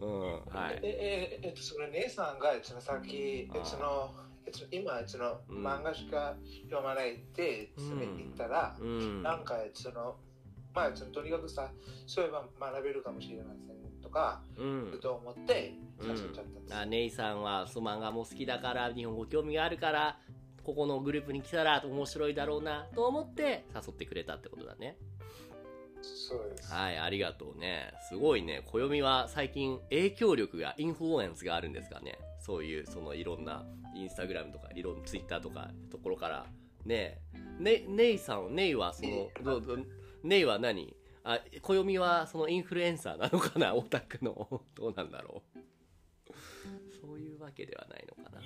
[0.00, 0.80] うんはい。
[0.82, 4.14] え、え、えっと、その姉さんが、そのさっき、その、
[4.46, 9.22] えっと今、そのうん漫画しか読まないって、それ言ったら、うん。
[9.22, 10.16] なんか、その、
[10.74, 11.70] まあ、そのとにかくさ、
[12.06, 14.98] そういえば学べるかもしれませんとか、うん。
[15.00, 16.74] と思って、うん誘っちゃったんです。
[16.74, 20.18] あネイさんはそう漫画も好きだから日本語興味があるから
[20.70, 24.96] ここのグループに来たら面白いだろうなと思って誘ってくれたってことだね
[26.02, 26.72] そうです。
[26.72, 27.92] はい、ありがとうね。
[28.08, 28.62] すごいね。
[28.64, 32.18] 暦は最近影響力が、インフルエンスがあるんですかね。
[32.38, 36.46] そういう、そのいろんな、インスタグラムとか、いろんなツイッターとか、ところから
[36.84, 39.76] ねえねネイさんネイはそのどど
[40.22, 40.94] ネイは何？
[41.22, 43.74] あ暦はそのインフルエンサーなのかな？
[43.76, 45.42] オタクのどうなんだろ
[46.28, 46.32] う
[47.00, 48.40] そういうわけではないのかな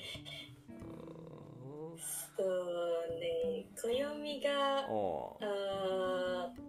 [1.94, 1.98] う
[2.36, 6.64] そうね、暦があー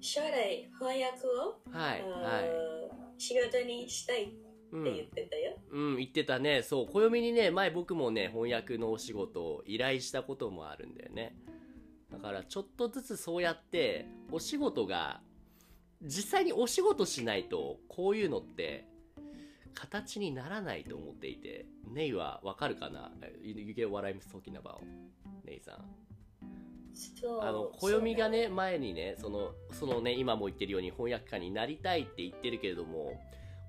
[0.00, 2.74] 将来翻訳を、はいあはいー
[3.16, 4.34] 仕事にしたいって
[4.72, 5.56] うん言ってたよ。
[5.70, 6.62] うん、言ってたね。
[6.62, 11.36] そう、暦にね、前僕もね、翻訳のお仕事を依頼したこともあるんだよね。
[12.10, 15.20] だから、ちょっとずつそうやって、お仕事が、
[16.02, 18.84] 実際にお仕事しないと、こういうのって、
[19.74, 24.80] 形にならないと思っていて、ネイはわかるかな ?You get what I'm talking about?
[25.44, 25.84] ネイさん。
[27.42, 33.20] あの、暦がね、前にね、その、そのね、今も言ってるように翻訳家になりたいって言ってるけれども、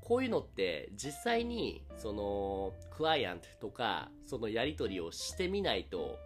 [0.02, 6.20] こういうのって実際に、その、クライアントとか、そのやり取りをしてみないと、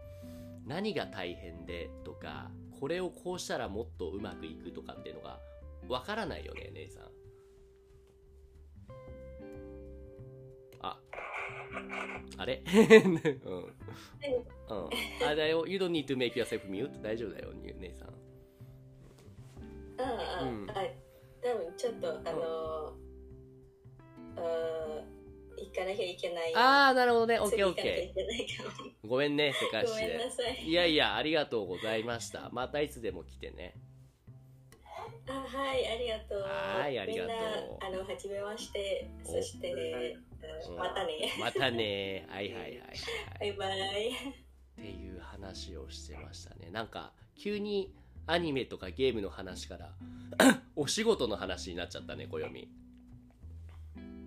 [0.65, 5.39] 何が大変でとか、これをこうしたらもっとうまくいくとかっていうのが、
[5.87, 7.18] わからないよね、姉さん。
[12.37, 12.61] あれ？
[12.67, 13.15] うん。
[13.15, 13.23] うん。
[15.27, 15.65] あ、だよ。
[15.67, 17.01] You don't need to make yourself mute.
[17.01, 18.09] 大丈夫だよ、姉さん。
[20.01, 20.73] ああ、うんあ
[21.41, 22.93] 多分ちょっとあの、
[24.37, 25.03] あー
[25.59, 26.53] 行かなきゃいけない。
[26.55, 27.39] あー、なるほどね。
[27.39, 29.07] オッ次ケーオッケー。
[29.07, 29.87] ごめんね、せかも。
[29.87, 30.29] しごめんなて。
[30.31, 30.63] さい。
[30.65, 32.49] いやいや、ありがとうございました。
[32.51, 33.73] またいつでも来てね。
[35.27, 36.41] あはい、ありがとう。
[36.41, 39.09] はいありがとうみんな、あの、はじめまして。
[39.25, 40.17] おそして、
[40.67, 41.33] うんまたね。
[41.39, 42.25] またね。
[42.29, 42.77] はいはいはい
[43.39, 43.53] はい。
[43.57, 44.09] バイバイ。
[44.09, 44.11] っ
[44.75, 46.69] ていう話をしてましたね。
[46.71, 47.93] なんか、急に
[48.27, 49.93] アニメとかゲームの話から、
[50.75, 52.69] お仕事の話になっちゃったね、暦。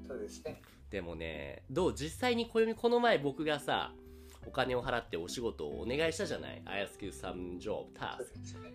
[0.06, 0.60] そうですね。
[0.90, 3.94] でもね、どう実際に暦、この前僕がさ、
[4.46, 8.24] お金を払ってお仕事をお願いしたじゃない ?I ask you some job, task.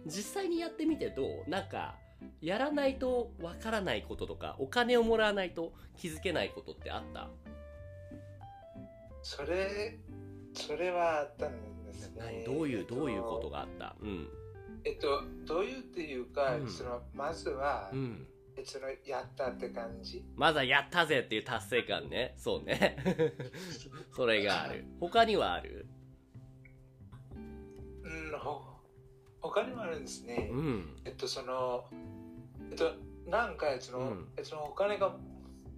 [0.06, 1.50] 実際にやってみてどう？
[1.50, 1.96] なんか、
[2.42, 7.30] やらないとわからないこととか、お金をもらわないと気づけないことってあった？
[9.28, 10.00] それ、
[10.54, 12.44] それはあったんですね。
[12.46, 13.94] 何どういう、えっとどういうことがあった？
[14.02, 14.30] うん。
[14.86, 18.26] えっと、どういうっていうか、うんそのまずは、うん。
[18.56, 20.24] えそのやったって感じ。
[20.38, 22.36] まずはやったぜっていう達成感ね。
[22.38, 22.96] そうね。
[24.16, 24.86] それがある。
[25.02, 25.86] 他にはある？
[28.04, 28.62] うん、ほ
[29.42, 30.50] 他にもあるんですね。
[30.54, 31.02] うん。
[31.04, 31.84] えっと、その、
[32.72, 32.94] えっと、
[33.30, 35.18] なんかその、うんえそのお金が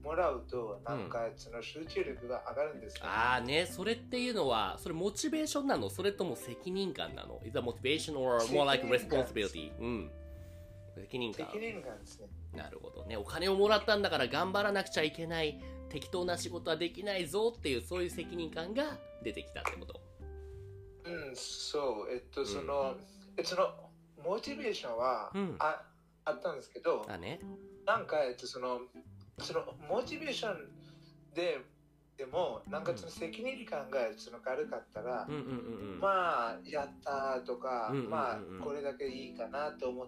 [0.03, 5.89] もらうと、なんかその集中力が上がるんですね、ああね、それっていうのは、それモチベーションなの？
[5.89, 9.71] それとも責任感なの ?Is that motivation or more like responsibility?
[9.79, 10.11] うん。
[10.95, 11.47] 責任感。
[11.47, 12.27] 責任感ですね。
[12.55, 13.17] なるほどね。
[13.17, 15.61] お金をもらったんだから頑張らなくちゃいけない。
[15.89, 20.01] 適当な仕事はできないぞっていう、そういう責任感が出てきたってこと？
[21.05, 22.95] うん、そう、えっと、その、
[23.37, 23.73] えその、
[24.23, 25.81] モチベーションは、うんあ
[26.25, 27.39] あったんですけど、だね。
[27.87, 28.81] なんか、えっと、その、
[29.39, 30.69] その、モチベーション
[31.33, 31.59] で、
[32.17, 35.27] でも、なんかその責任感がその軽かったら。
[36.01, 40.07] まあ、やったとか、まあ、これだけいいかなと思っ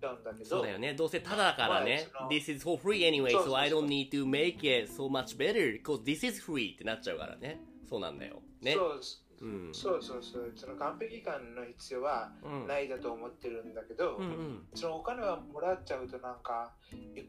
[0.00, 0.94] ちゃうんだけど、そうだよね。
[0.94, 5.80] どうせただだからね This is for free anyway, so I don't need to make it so much better
[5.80, 7.60] because this is free ってなっちゃうからね。
[7.88, 8.42] そうなんだよ。
[8.60, 8.74] ね。
[8.74, 9.00] そう
[9.42, 9.74] うん。
[9.74, 12.66] そうそうそう、その完璧感の必要はうん。
[12.66, 14.66] ないだと思ってるんだけど、うんうん。
[14.74, 16.72] そのお金はもらっちゃうとなんか、
[17.16, 17.24] え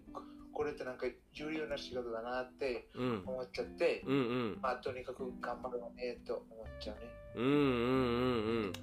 [0.53, 3.23] これってなんか重要な仕事だなってうん。
[3.25, 4.59] 思っちゃって、うんうん。
[4.61, 7.09] まあとにかく頑張ろうねと思っちゃうね。
[7.35, 8.73] うんうんうん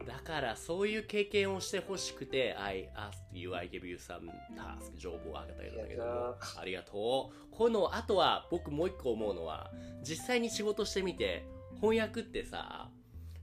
[0.00, 0.06] うん。
[0.06, 7.50] だからそういう経験をしてほしくて、I asked you, I give you some task 情報をあげたんだけども、ありがとう。
[7.50, 9.70] このあとは僕もう一個思うのは、
[10.02, 11.46] 実際に仕事してみて、
[11.80, 12.90] 翻訳ってさ、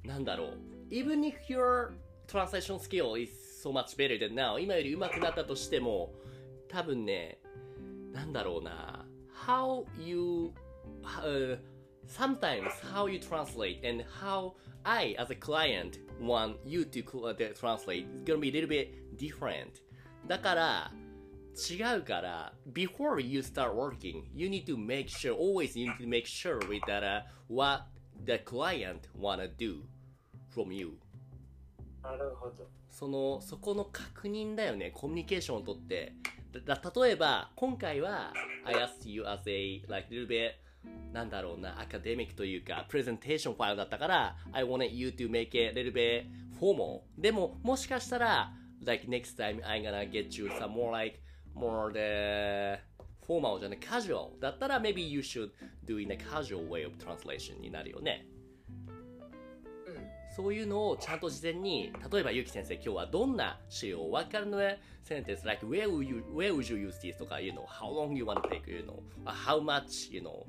[0.04, 0.58] なんだろう。
[0.90, 1.92] Even if your
[2.28, 3.32] translation skill is
[3.64, 6.14] so much better than now, 今より上手くなったとしても、
[6.68, 7.40] 多分ね、
[8.18, 9.06] なんだろうな。
[9.46, 10.52] How you、
[11.04, 11.60] uh,
[12.08, 18.08] sometimes how you translate and how I, as a client, want you to uh, translate
[18.16, 19.84] is gonna be a little bit different.
[20.28, 20.92] だから、
[21.70, 26.82] 違うから、before you start working, you need to make sure, always you need to make sure with
[26.88, 27.84] that, uh, what
[28.26, 29.84] the client wanna do
[30.50, 30.98] from you.
[32.02, 32.68] なるほど。
[32.90, 34.90] その、そこの確認だよね。
[34.90, 36.14] コミュニケーションをとって。
[36.52, 38.34] だだ例えば、今回は、
[38.64, 40.52] I asked you as a, like, little bit,
[41.14, 46.26] なんだろうな、アカデミックというか、プレゼンテーションファイルだったから、I wanted you to make it a little bit
[46.60, 47.02] formal.
[47.18, 48.52] でも、もしかしたら、
[48.84, 51.20] like, next time I'm gonna get you some more, like,
[51.56, 52.82] more the,
[53.28, 55.52] formal じゃない、casual だったら、maybe you should
[55.86, 58.26] do in a casual way of translation になるよね。
[60.38, 64.60] そういうのをちゃんと事前に、例えばゆき先生、今日はどんな仕様、わかるの
[65.04, 68.24] sentence, like where would you, where would you use this とか、you know, how long you
[68.24, 70.46] want to take, you know, how much, you know,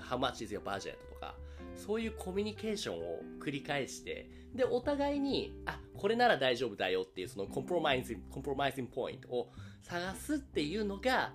[0.00, 1.36] how much is your budget とか、
[1.76, 11.32] そういうコミュニケーションを繰り返して、で、お互いに、あ、これなら大丈夫だよっていう、そのコンプロマイズ、コンプロマイズンポイントを探すっていうのが、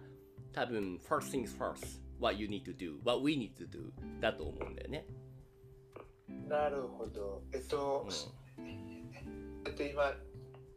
[0.51, 5.05] 多分、first things first, what you need to do, what we need to do だと思うんだよね。
[6.27, 7.41] なるほど。
[7.53, 8.11] えっと、う
[9.67, 10.13] えっと今、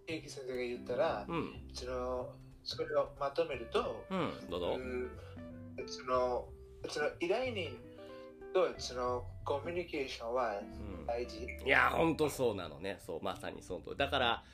[0.06, 1.30] ゆき先生が言ったら、ん。
[1.30, 1.52] うん。
[1.72, 2.28] その
[2.64, 4.50] それをまとめると、うん。
[4.50, 4.76] どうぞ。
[4.76, 5.10] うん
[5.86, 6.48] その
[6.88, 7.70] その依頼人
[8.52, 11.38] とそのコミュニケーションはうん大事。
[11.64, 12.98] いや、ほんとそうなのね。
[13.04, 13.96] そう、まさにその通り。
[13.96, 14.44] だから、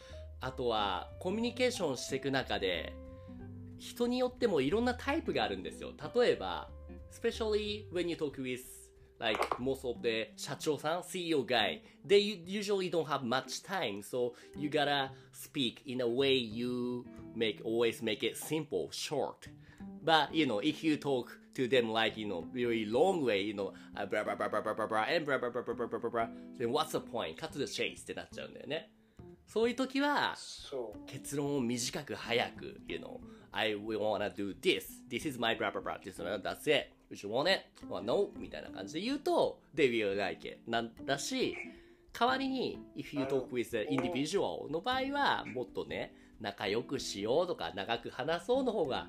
[0.41, 2.95] あとは、コミュニケーションしていく中で、
[3.79, 5.91] 人によってもいろんなタイプがあるんですよ。
[6.15, 6.71] 例えば、
[7.11, 8.61] especially when you talk with
[9.25, 15.11] like most of the 社長さん、CEO guy, they usually don't have much time, so you gotta
[15.33, 19.49] speak in a way you make always make it simple, short.
[20.05, 23.55] But you know, if you talk to them like you know very long way, you
[23.55, 25.87] know, uh, blah blah blah blah blah blah blah and blah blah blah blah blah
[25.87, 26.27] blah blah blah,
[26.59, 27.39] then what's the point?
[27.39, 28.91] Cut to the chase ってなっちゃうんだよね。
[29.47, 30.35] そういう時は。
[31.07, 33.21] 結論を短く早く、you know,
[33.53, 36.93] I will wanna do this, this is my blah blah blah, this one, that's it,
[37.15, 41.57] you should want it, or no, みたいな感じで言うと、they will like it なんだし、
[42.13, 49.09] 代わりに、if you talk with the individual の場合は、もっとね、仲良くしようとか、長く話そうの方が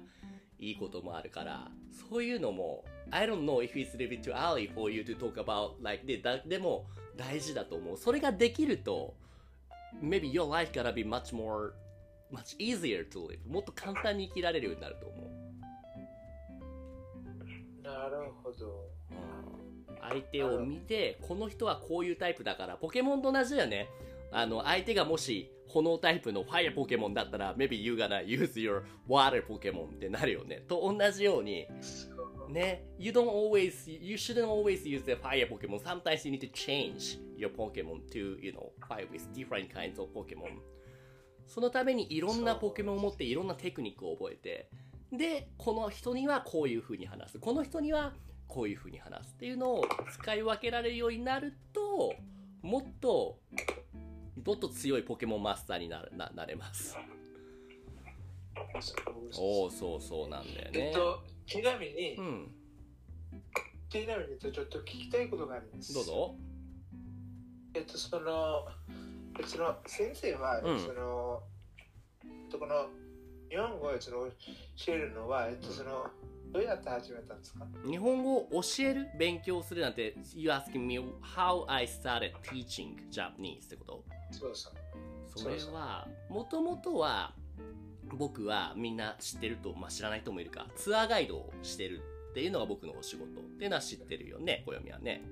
[0.60, 1.72] いいこともあるから、
[2.10, 6.06] そういうのも、I don't know if it's a little bit too early for you to talk about like
[6.06, 6.22] this.
[6.22, 7.98] だでも、大事だと思う。
[7.98, 9.16] それができると、
[10.02, 11.74] maybe your life gotta be much more,
[12.32, 13.40] much easier to live.
[13.48, 15.45] もっと簡単に生きられるようになると思う。
[17.96, 18.92] なるほど。
[20.02, 23.88] 相手を見て、この人はこういうタイプだから、ポケモンと同じだよね。
[24.32, 30.64] あの、相手がもし、炎タイプのファイアポケモンだったら、maybe you gonna use your water ポケモンってなるよね。
[30.68, 31.68] と同じように、
[32.50, 35.80] ね、you don't always, you shouldn't always use the fire Pokemon.
[35.80, 40.10] Sometimes you need to change your Pokemon to, you know, fight with different kinds of
[40.14, 40.60] Pokemon.
[41.48, 44.70] そのためにいろんなポケモンを持っていろんなテクニックを覚えて、
[45.18, 47.40] で、この人にはこういう風に話す。
[47.40, 48.14] この人には
[48.48, 52.16] こういう風に話すっていうのを使い分けられるようになると、
[52.62, 53.40] もっと、
[54.46, 56.98] もっと強いポケモンマスターになるななれます。
[59.38, 60.88] おお、そうそうなんだよね。
[60.88, 62.52] えっと、ちなみに、うん、
[63.90, 65.94] ちなみにちょっと聞きたいことがあります。
[65.94, 66.36] どうぞ。
[67.74, 68.68] えっと、その、
[69.46, 71.44] その先生は、うんその、
[72.24, 72.88] えっと、この
[73.50, 74.28] 日本語をその
[74.76, 76.08] 教えるのは、えっと、その、
[76.52, 77.66] どうやって始めたんですか？
[77.86, 84.04] 日本語を教える勉強するなんて You asking me how I started teaching Japanese ってこと？
[84.32, 84.74] そうそう。
[85.38, 87.34] それはもともとは
[88.06, 90.68] 僕はみんな知ってると、まあ、知らない人もいるか。
[90.78, 95.24] ツアーガイドをしてるっていうのが僕のお仕事っていうのは知ってるよね暦はね。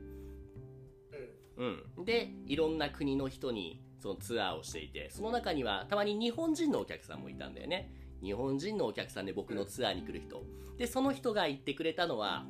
[1.57, 1.83] うん。
[1.97, 2.05] うん。
[2.05, 7.89] でいろんな国の人にそのツアーをしていてその中にはたまに日本人のお客さんもいたんだよね
[8.23, 10.43] 日本人のお客さんで僕のツアーに来る人
[10.77, 12.45] でその人が言ってくれたのは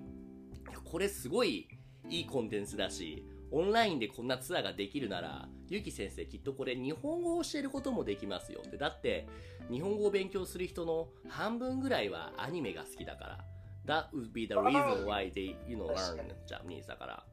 [0.86, 1.68] これすごい
[2.10, 9.28] いいコンテンツだしオンラインでこんなツアーができるならゆき先生きっとこれ日本語を教えることもできますよってだって
[9.72, 13.46] 日本語を勉強する人の半分ぐらいはアニメが好きだから
[13.86, 17.24] That would be the reason why they, you know, learn Japanese だから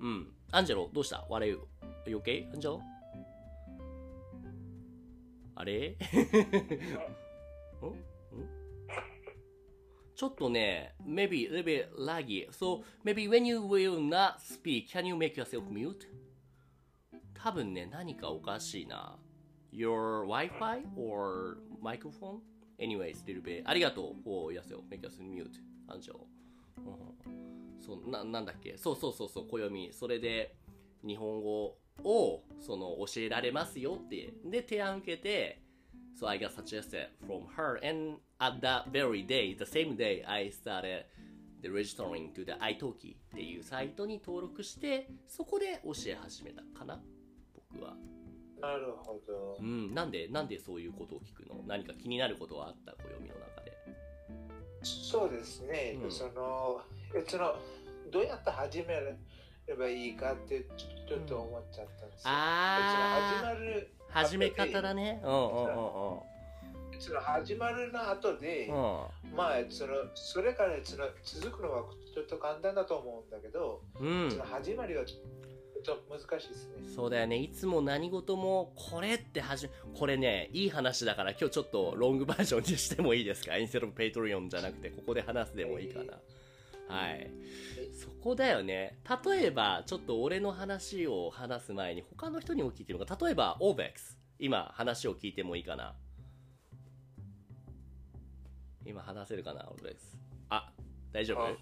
[0.00, 0.32] うん。
[0.50, 1.60] アンジェロ、どうした ?What are you?
[2.06, 2.50] Are you okay?
[2.52, 2.80] アンジェロ
[5.54, 5.96] あれ？
[10.14, 12.50] ちょっとね、maybe a little bit laggy.
[12.50, 16.06] So, maybe when you will not speak, can you make yourself mute?
[17.32, 19.18] 多分ね、何かおかしいな。
[19.72, 22.40] Your Wi-Fi or microphone?
[22.78, 23.62] Anyways, little bit.
[23.64, 24.82] ありがとう for yourself.
[24.90, 25.48] Make yourself mute.
[25.88, 26.26] アンジェロ。
[26.78, 27.40] うん
[27.80, 30.54] そうななんだっけそうそうそうそう暦それで
[31.04, 35.62] 日本語をその教えられますよってで提案受けて
[36.20, 40.50] So I got suggested from her and at that very day the same day I
[40.50, 41.04] started
[41.62, 47.00] the registering to the iTalki っていうサイトに登録してそこで教え始めたかな
[47.72, 47.94] 僕は。
[48.60, 49.56] なるほど。
[49.58, 49.62] う。
[49.62, 51.62] んなんでなんでそういうことを聞くの？
[51.66, 52.92] 何か気になることはあった？
[52.92, 53.72] 暦の中で。
[54.82, 55.98] そうですね。
[56.02, 56.12] うん。
[56.12, 56.82] その、
[57.16, 57.56] えその、
[58.12, 59.00] どうやって始め
[59.66, 60.66] ればいいかって
[61.08, 62.24] ちょっと思っちゃったんですよ。
[62.26, 63.44] あー。
[63.46, 66.20] えその始まる始め方だねうんうんうんうん
[66.98, 68.74] その始まるの後で、うん
[69.34, 71.84] まあそのそれからその続くのは
[72.14, 76.74] ちょっと簡単だと思うんだけど、うんその始まりはちょっと難しいですね。
[76.94, 77.38] そうだよね。
[77.38, 83.56] いつも何事も、これってはじめ、これね、いい話だから今日ちょっとロングバージョンにしてもいいですか？
[83.56, 86.18] instead Patreon じゃなくて、ここで話すでもいいかな。
[86.90, 87.30] はい。
[88.00, 88.98] そこだよね。
[89.24, 93.24] 例えば、ちょっと俺の話を話す前に、他の人にも聞いてみようか。
[93.24, 94.18] 例えば、オーベックス。
[94.38, 95.94] 今、話を聞いてもいいかな。
[98.84, 100.18] 今、話せるかな、オーベックス。
[100.48, 100.72] あ、
[101.12, 101.56] 大丈夫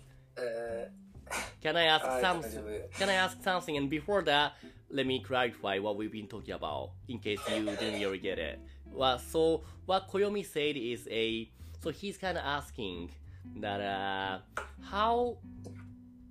[1.61, 2.89] Can I ask ー、something?
[2.93, 3.76] Can I ask something?
[3.76, 4.53] And before that,
[4.91, 8.59] let me clarify what we've been talking about in case you didn't really get it.
[8.93, 11.51] Well, so what Koyomi said is a
[11.81, 13.11] so he's kind of asking
[13.57, 14.38] that uh,
[14.82, 15.38] how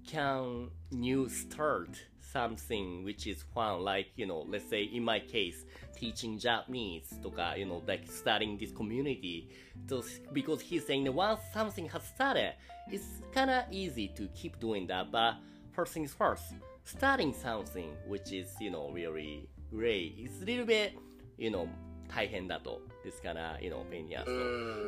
[0.07, 1.89] can you start
[2.19, 3.81] something which is fun?
[3.81, 5.65] Like you know let's say in my case
[5.95, 9.49] teaching japanese とか you know like starting this community.
[9.89, 10.03] So,
[10.33, 12.53] because he's saying that once something has started
[12.89, 15.35] it's kind of easy to keep doing that but
[15.73, 16.53] first things first
[16.83, 20.15] starting something which is you know really great.
[20.17, 20.93] Is a little bit
[21.37, 21.69] you know
[22.07, 23.83] 大変だと this kind of you know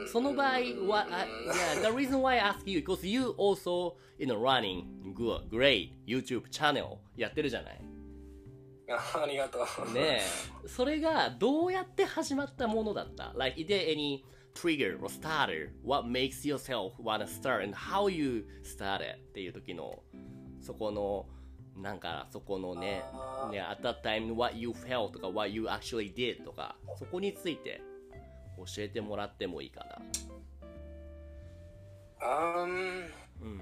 [0.04, 5.92] んその場合は、yeah, the reason why I ask you, because you also, you know, running good, great
[6.08, 7.82] YouTube channel やってるじゃない。
[8.92, 9.94] あありがとう。
[9.94, 10.68] ねえ。
[10.68, 14.24] それがどうやって始まったものだった ?Like, is there any
[14.56, 15.70] trigger or starter?
[15.84, 19.16] What makes yourself wanna start and how you started?
[19.16, 20.02] っていう時の、
[20.60, 21.28] そこの、
[21.82, 23.04] なんか、そこのね、
[23.52, 27.82] ね、at that time, what you felt とか、what you actually did とか、そこについて
[28.58, 30.02] 教えてもらってもいいかな。
[32.22, 33.10] Um,
[33.42, 33.62] うん。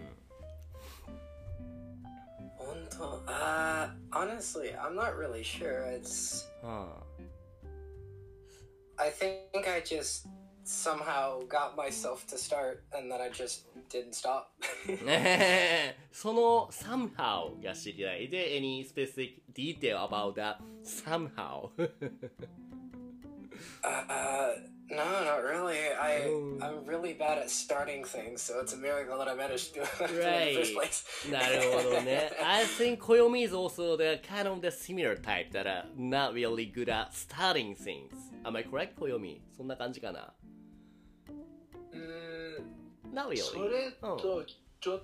[2.56, 5.86] 本当 Uh, honestly, I'm not really sure.
[5.86, 6.50] It's.
[6.64, 7.04] は
[8.98, 10.28] I think I just
[10.67, 14.47] somehow got myself to start and then I just didn't stop.
[14.87, 18.25] あ、ねえその somehow が知りたい。
[18.27, 21.71] Is there any specific detail about that somehow?
[23.85, 24.53] uh,
[24.91, 25.79] no, not really.
[26.01, 26.59] I Oh.
[26.61, 29.83] I'm really bad at starting things, so it's a miracle that I managed to do
[29.83, 30.57] it in the Right.
[30.57, 31.05] first place.
[31.31, 32.31] なるほどね。
[32.45, 36.89] I think Koyomi is also the kind of the similar type that are not really good
[36.91, 38.13] at starting things.
[38.45, 39.41] Am I correct, Koyomi?
[39.57, 40.46] そんな感じかなうーん
[43.18, 43.38] Not really.
[43.38, 44.46] それと
[44.80, 45.00] ちょ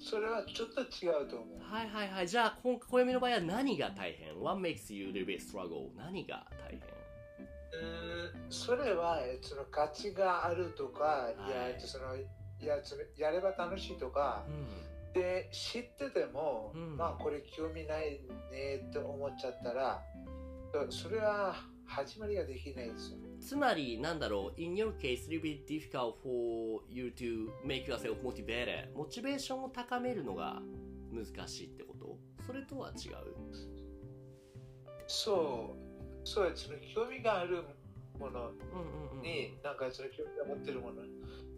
[0.00, 1.58] それはちょっと違うと思う。
[1.60, 2.28] はいはいはい。
[2.28, 5.94] じゃあ、今暦の場合は何が大変 ?What makes you little bit struggle?
[5.94, 6.78] 何が大変？
[6.78, 14.44] うーんそれはえその価値があるとか、い、やはいそのいやそのやれば楽しいとか
[15.12, 18.20] うで知ってても、うんまあこれ興味ない
[18.50, 20.02] ねって思っちゃったら
[20.88, 21.54] それは
[21.86, 23.18] 始まりができないですよ。
[23.44, 28.92] ん、つまり、なんだろう、in your case, it will be difficult for you to make yourself motivated.
[28.96, 30.62] モチベーションを高めるのが
[31.12, 32.18] 難しいってこと？
[32.46, 33.14] それとは違う？
[35.06, 35.76] そ
[36.24, 37.62] う、そうその興味がある
[38.18, 38.56] ものうん
[39.12, 39.22] うんうん。
[39.22, 41.02] に、なんかその興味が持ってるもの、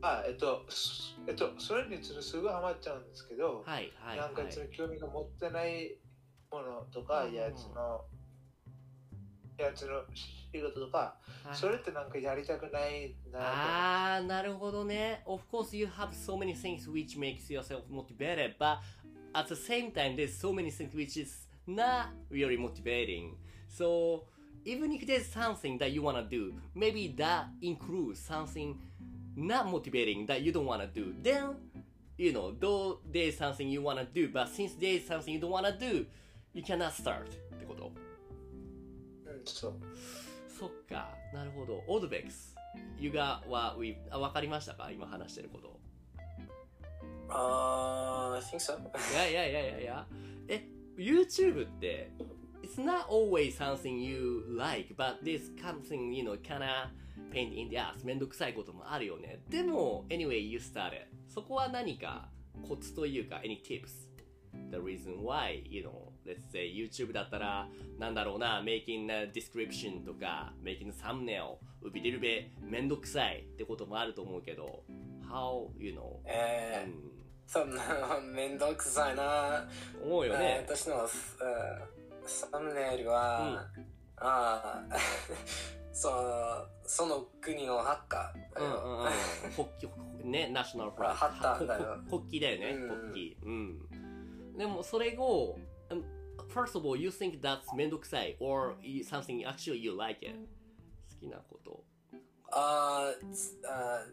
[0.02, 4.52] あ、えっと、すえっと、それにすぐハマっちゃうんですけど、はいはいなんかはい。
[4.52, 5.96] その興味が持ってない
[6.50, 8.15] ものとか、うんいやつの、い
[9.58, 15.22] やつの仕事とか、はいそれってなんかやりたくないなあー、なるほどね。
[15.26, 18.78] Of course, you have so many things which makes yourself motivated, but
[19.32, 23.36] at the same time, there's so many things which is not really motivating.
[23.68, 24.24] So,
[24.64, 28.76] even if there's something that you want to do, maybe that includes something
[29.36, 31.14] not motivating that you don't want to do.
[31.22, 31.56] Then,
[32.16, 35.50] you know, though there's something you want to do, but since there's something you don't
[35.50, 36.06] want to do,
[36.54, 37.28] you cannot start
[39.46, 39.74] そう。
[40.48, 41.82] そっか、なるほど。
[41.86, 42.54] オードベックス。
[42.98, 43.76] ユガは、
[44.10, 45.78] あ、わかりましたか今話してること。
[47.28, 48.78] Uh, I think so.
[49.12, 50.06] いやいやいやいやいや。
[50.48, 52.10] え、YouTube って、
[52.62, 56.90] It's not always something you like, but there's something, you know, kinda
[57.30, 58.04] pain in the ass.
[58.04, 59.40] めんどくさいこともあるよね。
[59.48, 61.06] でも、anyway, you started.
[61.28, 62.28] そこは何か
[62.66, 64.08] コツというか、any tips?
[64.70, 67.68] The reason why, you know, let's say YouTube だったら、
[67.98, 74.82] なんだろうな、making a description とか、making a thumbnail would be a little bit めんどくさいってこともあると思うけど、
[75.30, 77.16] how, you know, えー、うん
[77.46, 77.82] そんな
[78.34, 79.68] めんどくさいな。
[80.02, 80.64] 思うよね。
[80.66, 81.08] えー私の、uh,
[82.26, 83.64] サムネイルは、
[84.16, 84.96] ああ、
[85.94, 88.60] そう、その国のハッカー。
[88.60, 89.10] うんうんうん、
[89.52, 89.88] 国旗
[90.24, 91.18] ね、ナショナルフラッグ。
[91.18, 93.46] ハッターだよ国国旗だよね、うん国旗。
[93.46, 94.56] うん。
[94.58, 95.75] でもそれを、um,
[96.55, 100.35] first of all, you think that's めんどくさい or you- something actually you like it?
[101.09, 101.83] 好きなこと。
[102.53, 104.05] あーつあ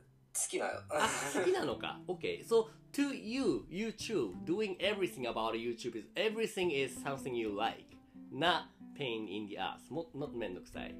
[0.48, 0.82] きだよ。
[0.90, 2.00] あ、好きなのか。
[2.06, 7.84] OK。So, to you, YouTube, doing everything about YouTube is everything is something you like.
[8.32, 9.80] Not pain in the ass.
[9.90, 10.94] Not, not めんどくさい。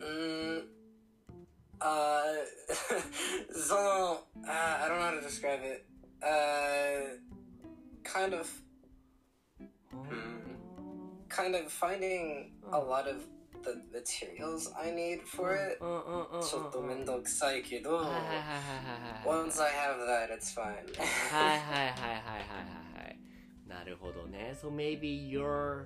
[0.00, 0.66] Mm,
[1.80, 2.24] uh,
[3.52, 5.86] so, uh, I don't know how to describe it.
[6.20, 7.18] Uh,
[8.02, 8.48] kind of,
[11.29, 13.23] kind of finding a lot of
[13.63, 15.79] the materials I need for it.
[15.79, 17.99] ちょっとめんどくさいけど、
[19.25, 20.85] once I have that, it's fine.
[21.31, 22.63] はいはいはいはいはいはい
[22.97, 23.19] はい。
[23.67, 24.55] なるほどね。
[24.61, 25.85] So maybe your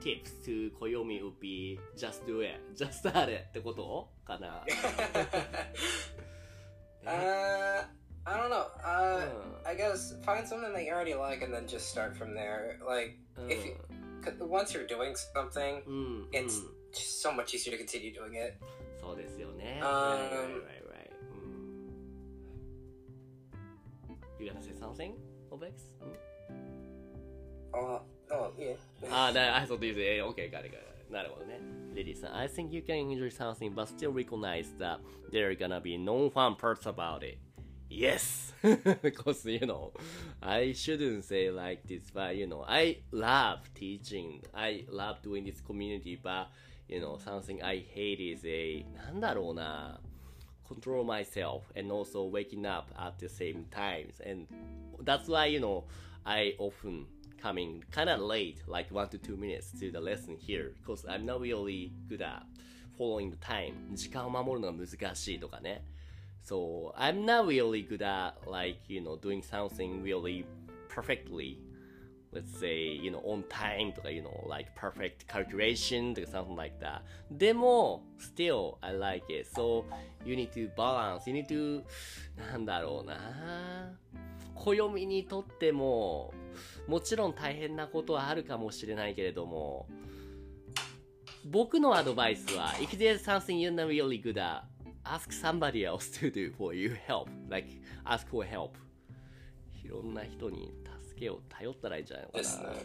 [0.00, 4.64] tips to 暦 would be just do it, just start it ってことかな
[7.04, 7.84] uh,
[8.25, 8.65] I don't know.
[8.83, 9.29] Uh,
[9.65, 12.79] う I guess find something that you already like and then just start from there.
[12.83, 13.75] Like, ん if you,
[14.23, 15.93] 'cause once you're doing something, うん。
[15.93, 16.29] うん。
[16.31, 18.57] it's just so much easier to continue doing it.
[18.99, 19.79] そうですよね。
[19.83, 21.11] Um, right, right, right, right.
[21.31, 21.35] う
[24.41, 24.43] ん。
[24.43, 25.13] You gonna say something,
[25.51, 25.73] Obex?
[26.01, 26.15] うん
[27.75, 27.99] Uh,
[28.31, 28.75] oh, yeah.
[29.11, 30.85] あ、だ、I thought you said, okay, got it, got it.
[31.11, 31.59] なるほどね。
[31.93, 34.99] レディさん、I think you can enjoy something but still recognize that
[35.31, 37.37] there are gonna be non-fun parts about it.
[37.90, 38.52] Yes!
[39.02, 39.92] Because, you know,
[40.40, 44.42] I shouldn't say like this, but, you know, I love teaching.
[44.54, 46.48] I love doing this community, but,
[46.88, 50.00] you know, something I hate is a, なんだろうな。
[50.68, 54.46] control myself and also waking up at the same times and
[55.00, 55.82] that's why you know
[56.24, 57.06] i often
[57.42, 61.26] coming kind of late like one to two minutes to the lesson here because i'm
[61.26, 62.44] not really good at
[62.96, 65.82] following the time 時間を守るのが難しいとかね
[66.42, 70.44] so i'm not really good at like you know doing something really
[70.88, 71.58] perfectly
[72.32, 77.02] let's say, you know, on time とか、you know, like perfect calculation とか something like that.
[77.30, 79.48] でも、still, I like it.
[79.52, 79.84] So,
[80.24, 81.82] you need to balance, you need to,
[82.36, 83.16] なんだろうな
[84.54, 86.32] 暦にとっても、
[86.86, 89.88] もちろん大変なことはあるかもしれないけれども、
[91.44, 94.62] 僕のアドバイスは、if there's something you're not really good at,
[95.04, 97.28] ask somebody else to do for you help.
[97.48, 97.68] Like,
[98.04, 98.70] ask for help.
[99.84, 100.72] いろんな人に
[101.08, 102.40] 助けを頼ったらいいんじゃないのか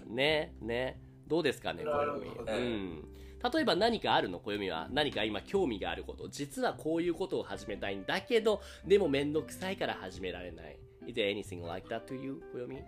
[0.08, 0.16] な。
[0.16, 1.02] ね、ね。
[1.28, 2.28] どうですかね、暦。
[2.48, 3.04] うん。
[3.54, 4.40] 例えば何かあるの？
[4.40, 6.30] 暦は何か今興味があること。
[6.30, 10.78] 実はこういうことを始めたいんだけど、でもめんどくさいから始められない。
[11.08, 12.82] Is there anything like that to you, 暦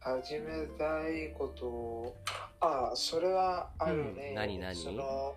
[0.00, 2.16] 始めたいこと
[2.60, 4.74] ああそれはあるね、うん何何？
[4.74, 5.36] その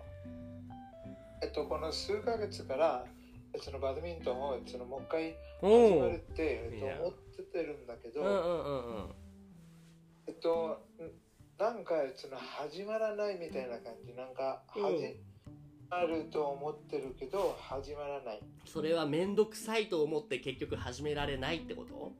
[1.42, 3.06] えっとこの数ヶ月から
[3.60, 9.14] そのバドミントンをそのもう一回お始まるって、えっと、思っててるんだけど、うんうんうんうん。
[10.26, 11.10] えっとん
[11.58, 14.12] なんかその始まらないみたいな感じ。
[14.14, 15.16] なんかうん始
[15.88, 18.40] まると思ってるけど始まらない。
[18.64, 22.12] それはめんどくさいと思って結局始められないってこと？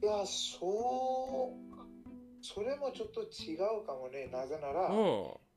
[0.00, 1.58] いやそう
[2.40, 4.28] それもちょっと違うかもね。
[4.32, 4.96] なぜなら、うん。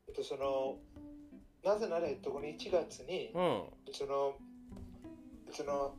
[0.07, 0.79] えっと、その
[1.63, 3.63] なぜなら、えっと、この1月に、うん。
[3.91, 4.35] その、
[5.51, 5.95] その、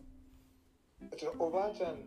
[1.16, 1.98] そのおばあちゃん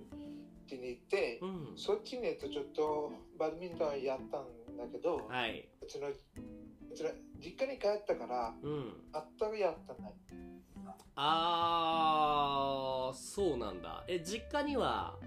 [0.68, 1.74] 家に行って、うん。
[1.78, 5.70] そっちに、えっと、ちょっとバドミントンやったんだけど、はい。
[5.88, 6.08] その、
[6.94, 8.94] その実家に帰ったから、うん。
[9.40, 10.14] 全くやったない。
[11.16, 14.04] あー、そうなんだ。
[14.10, 15.18] え、実家には、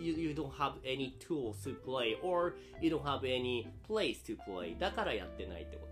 [0.00, 4.36] you, you don't have any tools to play or you don't have any place to
[4.36, 5.89] play だからやってないってこうん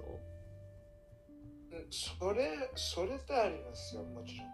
[1.91, 4.49] それ、それってありますよ、もちろん。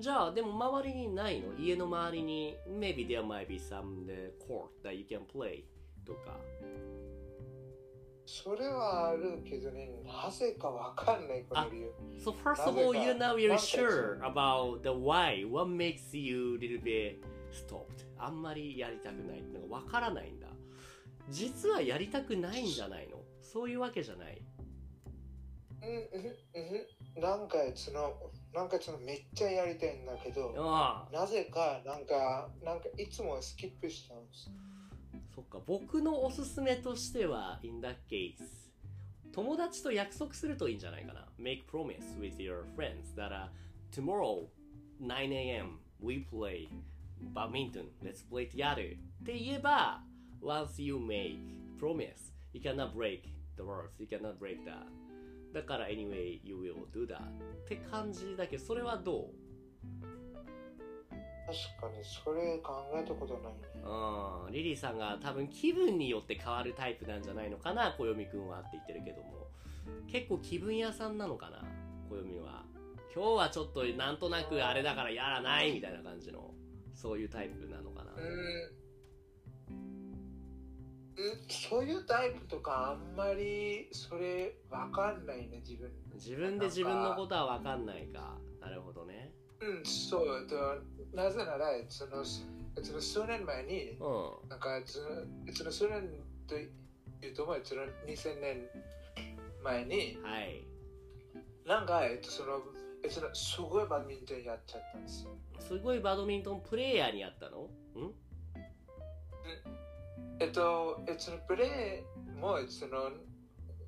[0.00, 5.64] じゃあ、でも周りにないの家の周りに maybe there might be some uh, court that you can play
[6.06, 6.38] とか。
[8.26, 11.92] それはあるけどね、なぜかわかんない、この理由。
[12.24, 15.44] So first of all, you're not really sure about the why.
[15.50, 17.18] What makes you little bit
[17.50, 18.06] stopped?
[18.18, 19.42] あんまりやりたくない。
[19.42, 20.46] なんかわからないんだ。
[21.28, 24.40] 実はやりたくないんじゃないのそういうわけじゃない。
[25.82, 27.22] うん、うん、うん。
[27.22, 28.14] なんか、その、
[28.52, 34.50] なんかそのめっちゃやりたいんだけど、あ、なぜか、なんか、なんかいつもスキップしちゃうんです。
[35.34, 35.60] そっか。
[35.66, 38.34] 僕のおすすめとしては、in that case,
[39.32, 41.26] 友達と約束するといいんじゃないかな。
[41.38, 43.48] Make promise with your friends that
[43.92, 44.48] tomorrow
[45.00, 46.68] 9am we play
[47.32, 47.86] badminton.
[48.02, 48.96] Let's play together.
[48.96, 50.02] って言えば、
[50.42, 51.38] once you make
[51.78, 53.22] promise, you cannot break
[53.56, 53.90] the words.
[53.98, 54.99] You cannot break that.
[55.52, 57.18] だから anyway you will do that.
[57.18, 59.24] って感じだけど、それはどう？
[61.46, 63.58] 確かに、それ考えたことないね。
[63.84, 69.48] うん、リリーさんが多分気分によって変わるタイプなんじゃないのかな、暦くんはって言ってるけども。
[70.06, 71.64] 結構気分屋さんなのかな、
[72.08, 72.64] 暦は。
[73.12, 76.54] 今日はちょっとなんとなくあれだからやらないみたいな感じの
[76.94, 78.30] そういうタイプなのかな、うんうん
[81.48, 85.90] そういうタイプとかあんまりそれわかんないね自分。
[86.14, 88.36] 自分で自分のことは分かんないか。
[88.60, 89.32] なるほどね。
[89.60, 90.46] うんそう。
[90.46, 90.56] と
[91.14, 94.48] なぜならそのその数年前にうん。
[94.48, 95.06] なんかその
[95.52, 96.08] その数年
[96.46, 96.68] とい
[97.30, 98.68] うともその2000年
[99.62, 100.64] 前にはい。
[101.66, 102.60] なんかえっとその
[103.02, 105.30] えそのすごいバドミントンやっちゃったんですよ。
[105.58, 107.62] すごいバドミントンプレイヤーにやったの？
[107.62, 107.68] ん
[110.40, 112.02] えっと、そのプレ
[112.36, 113.10] イもその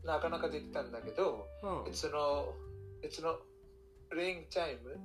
[0.04, 1.48] なかなかできたんだけど、
[1.86, 2.52] うん、その
[3.10, 3.36] その
[4.10, 5.00] プレイングタイム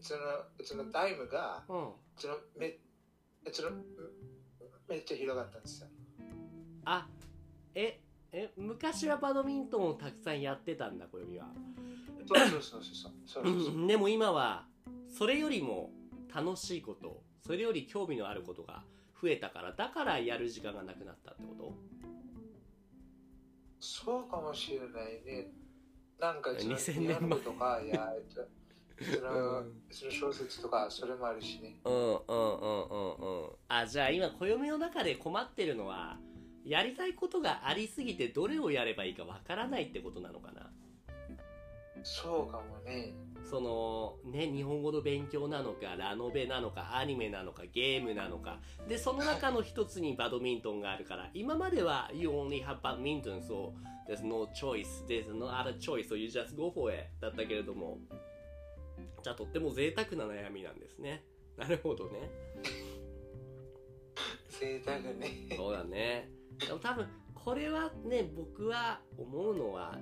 [0.00, 0.20] その
[0.64, 2.78] そのタイムが、うん、そのめ
[3.52, 3.70] その
[4.88, 5.88] めっちゃ広がったんですよ。
[6.84, 7.06] あ
[7.74, 8.00] え
[8.32, 11.46] え昔はバドミントンをたくさんやってたんだ小指は。
[12.26, 14.66] そうそうそうそうでも今は
[15.08, 15.90] それよりも
[16.34, 18.82] 楽しいことそれより興味のあることが。
[19.26, 21.74] 増えたからだからやる時間がなくなったってこと？
[23.80, 25.48] そうかもしれないね。
[26.20, 28.46] なんか、その、2000日年前とか、いや、えっと、
[29.04, 31.80] その、その小説とか、それもあるしね。
[31.84, 36.18] うんうんうんうんうんあじゃあ今暦の中で困ってるのは
[36.64, 40.70] やりたいことがありすぎてどれをやればいいかわからないってことなのかな？
[42.04, 43.12] そうかもね。
[43.48, 48.58] そのね日本語の勉強なのかラノベなのかアニメなのかゲームなのか。
[48.88, 53.72] でその中の一つにバドミントンがあるから今までは You only have badminton so
[54.08, 57.98] there's no choice there's no other choice so you just go for it だったけれども
[59.22, 61.24] じゃあとっても贅沢な悩みなんですね。
[61.56, 62.30] なるほどね。
[64.48, 65.48] 贅沢ね。
[65.56, 66.28] そうだね。
[66.58, 69.96] でも多分これはね僕は思うのは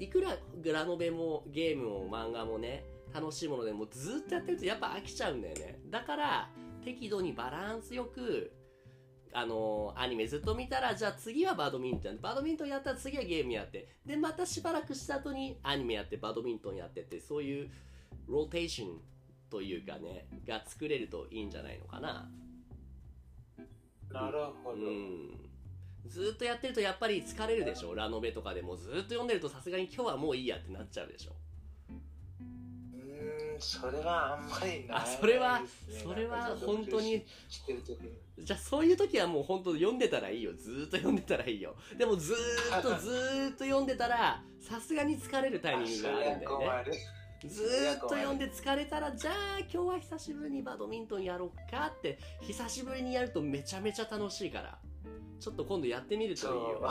[0.00, 2.84] いくらグラノベもゲームも漫画もね
[3.14, 5.78] 楽しいものでもずっとやってるとやっぱ飽きちゃうんだよね。
[5.90, 6.50] だから
[6.82, 8.50] 適度にバランスよく
[9.32, 13.88] あのアニメずっと見たらじゃあ次はバドミントンバドミントンやったら次はゲームやって。
[14.06, 17.70] でまたしばらくした後にアニメやってバドミントンやってってそういう
[18.26, 19.00] ローテーション
[19.50, 22.30] というかねが作れるといいんじゃないのかな。
[24.10, 24.76] なるほど。
[24.76, 25.49] うん
[26.06, 27.94] ずーっとやってるとやっぱり疲れるでしょ？
[27.94, 31.32] ラノベとかでもずーっと読んでるとさすがに今日はもういいやってなっちゃうでしょ？
[31.90, 35.62] うーん、それはあんまりない、あそれは
[36.02, 37.24] それは本当に。
[38.38, 40.52] じゃあそういう時はもう本当読んでたらいいよ。
[40.54, 41.76] ずーっと読んでたらいいよ。
[41.98, 46.92] でもずーっと ずーっと読んでたらさすがに疲れるタイミングがあるんだよね。
[47.46, 54.78] ずーっと読んで疲れたらじゃあ今日は久しぶりにバドミントンやろうかって久しぶりにやるとめちゃめちゃ楽しいから
[55.40, 56.52] ちょっと今度やってみるといい。
[56.54, 56.90] よ。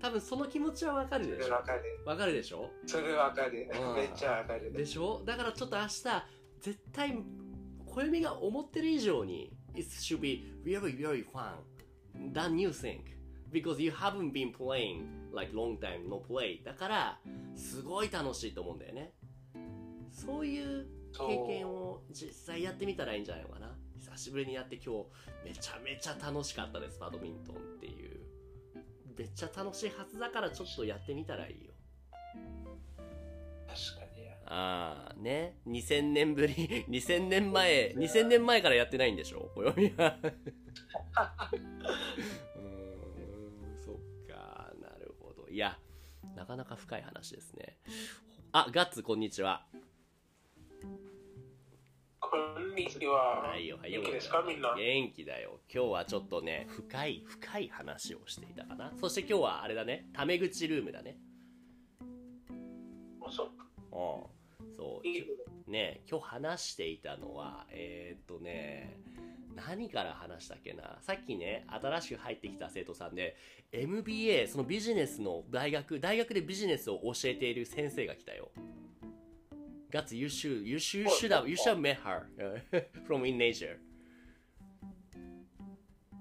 [0.00, 1.48] 多分その気持ちはわかるそでしょ。
[1.48, 1.82] れわかる。
[2.04, 2.70] わかるでしょ？
[2.86, 3.70] それわかる。
[3.72, 3.94] うん。
[3.94, 4.72] めっちゃわかる。
[4.72, 5.22] でしょ？
[5.24, 5.88] だからちょっと明日
[6.60, 7.16] 絶対
[7.86, 11.54] 暦が思ってる以上に It should be really very fun.
[12.32, 13.00] Than you think
[13.52, 16.64] because you haven't been playing like long time no play.
[16.64, 17.18] だから
[17.54, 19.12] すごい楽しいと思うんだよね。
[20.10, 23.71] そういう経験を実際やってみたらいいんじゃないのかな
[24.12, 24.94] 久しぶりにやって今
[25.44, 28.20] 日めちゃめちゃ楽しかったですバドミントンっていう。
[29.16, 31.72] めっちゃ楽しいはずだからちょっとやってみたらいいよ。
[33.66, 34.28] 確かに。
[34.46, 35.56] ああね。
[35.66, 36.84] 2000年ぶり。
[36.88, 37.94] 2000年前。
[37.96, 40.18] 2000年前からやってないんでしょ暦は。
[40.22, 41.58] うー
[43.74, 43.96] んそっ
[44.28, 45.48] かなるほど。
[45.48, 45.78] いや
[46.34, 47.78] なかなか深い話ですね。
[48.52, 49.66] あガッツこんにちは
[52.22, 53.42] こんにちは。
[53.42, 54.74] はいよはいよ元気ですかみんな？
[54.76, 55.58] 元気だよ。
[55.72, 58.92] 今日はちょっとね深い深い話をしていたかな。
[59.00, 61.18] そして今日はあれだねタメ口ルームだね。
[63.28, 63.48] そう。
[63.90, 64.76] うん。
[64.76, 65.24] そういい
[65.66, 66.02] ね。
[66.08, 68.96] 今日話していたのはえーっとね
[69.56, 70.98] 何から話したっけな？
[71.02, 73.36] さっきね新しく入ってきた生徒さんで
[73.72, 78.50] MBA そのビジネスの大学大学でビジネスを教えている先生が来たよ
[79.92, 82.26] ガッツ you should you should, you should have you should have met her
[83.06, 83.76] from in nature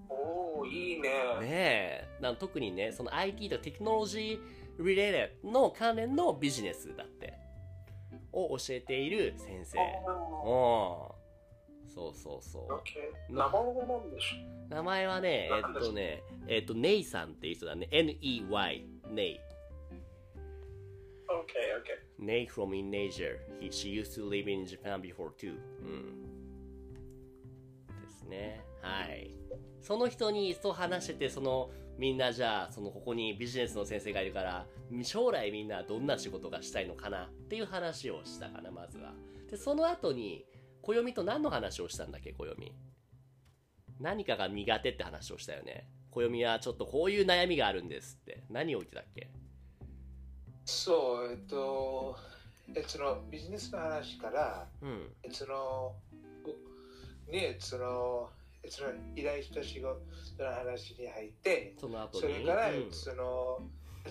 [0.10, 1.10] おおいいね。
[1.40, 2.08] ねえ。
[2.22, 7.34] なん特にねその IT とテクノロジー related の関連のビジネスだって
[8.34, 9.78] を教えている先生。
[10.44, 11.18] おう
[11.88, 11.90] ん。
[11.90, 14.38] そうそうそー OK 名前は何でしょ
[14.70, 14.74] う？
[14.76, 17.88] 名前はねえっとねえっとネイさんっていう人だね。
[17.92, 19.40] NEY ネイう
[21.30, 22.11] ?OK, OK.
[22.22, 23.38] Nate from in Asia.
[23.60, 25.56] He, she used to live in Japan before too.
[25.82, 26.22] うん。
[28.02, 28.62] ですね。
[28.82, 29.32] はい。
[29.82, 34.68] その人にそう話してて、そのみんなじゃあ、そのここにビジネスの先生がいるから、
[35.04, 39.14] 将来みんなどんな仕事がしたいのかなっていう話をしたかな、まずは。
[39.50, 40.46] で、その後に、
[40.82, 42.72] 暦と何の話をしたんだっけ、暦。
[44.00, 45.88] 何かが苦手って話をしたよね。
[46.12, 48.44] 暦はちょっとこういう悩みがあるんですって。
[48.50, 49.30] 何を言ってたっけ？
[50.72, 52.16] そう、えっと、
[52.74, 55.14] えそのビジネスの話から、うん。
[55.24, 55.94] えその、
[57.30, 58.30] ね、その、
[58.64, 60.00] えその依頼した仕事
[60.40, 62.34] の話に入って、その後に。
[62.34, 63.60] それから、うんその、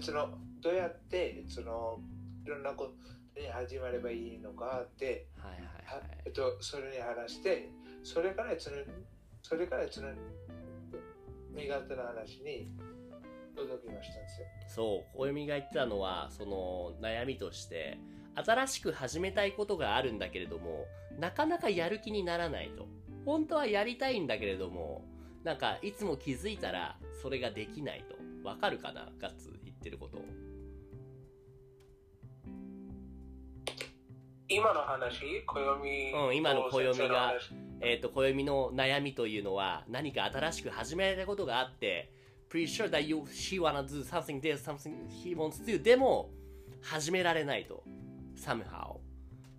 [0.01, 1.99] その、どうやって、その、
[2.45, 2.91] いろんなこ
[3.35, 6.19] とに始まればいいのかって、はいはいははい。
[6.27, 7.71] えっと、それに話して、
[8.05, 8.77] それから、その、
[9.43, 10.09] それから、その、
[11.55, 12.69] 身勝手な話に
[13.57, 14.47] 届きましたんですよ。
[14.69, 17.99] そう、暦が言ってたのは、その悩みとして、
[18.35, 20.87] 新しく始めたいことがあるんだけれども、
[21.19, 22.87] なかなかやる気にならないと。
[23.25, 25.05] 本当はやりたいんだけれども、
[25.45, 28.49] なんかいつも気づいたらそれができないと。
[28.49, 29.11] わかるかな？
[29.19, 30.19] ガッツ言ってること。
[34.49, 37.35] 今の話、暦うん今の暦が
[37.83, 42.11] えっ、と、暦の悩みというのは、何か新しく始めたいことがあって、
[42.51, 45.83] pretty sure that you, she wanna do something, there's something he wants to do.
[45.83, 46.31] でも、
[46.83, 47.83] 始められないと。
[48.37, 48.99] somehow.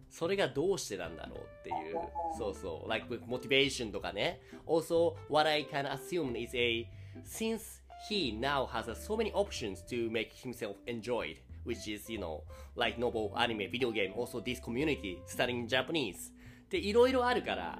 [0.09, 1.95] それがどうしてなんだろうっていう。
[2.37, 2.89] そうそう。
[2.89, 4.41] like with motivation とかね。
[4.67, 6.85] Also, what I can assume is a,
[7.23, 12.41] since he now has so many options to make himself enjoyed, which is, you know,
[12.75, 16.33] like novel, anime, video game, also this community, studying Japanese.
[16.69, 17.79] で、いろいろあるから、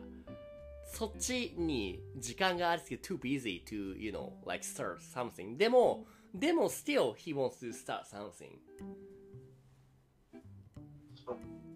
[0.92, 5.58] そっちに時間がありすぎて too busy to, you know, like start something.
[5.58, 8.60] でも、でも still he wants to start something.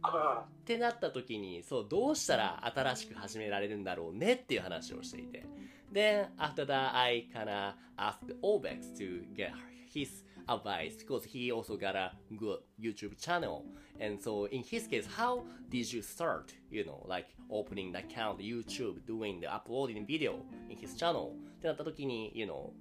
[0.07, 5.45] ってなった時に、そう、どうしたら新しく始められるんだろうねっていう話をしていて。
[5.91, 9.51] Then, after that, I kinda asked Obex to get
[9.91, 13.63] his advice because he also got a good YouTube channel.
[13.99, 18.39] And so, in his case, how did you start, you know, like opening the account,
[18.39, 20.35] YouTube, doing the uploading video
[20.69, 21.31] in his channel?
[21.57, 22.71] ってなった時に、you know,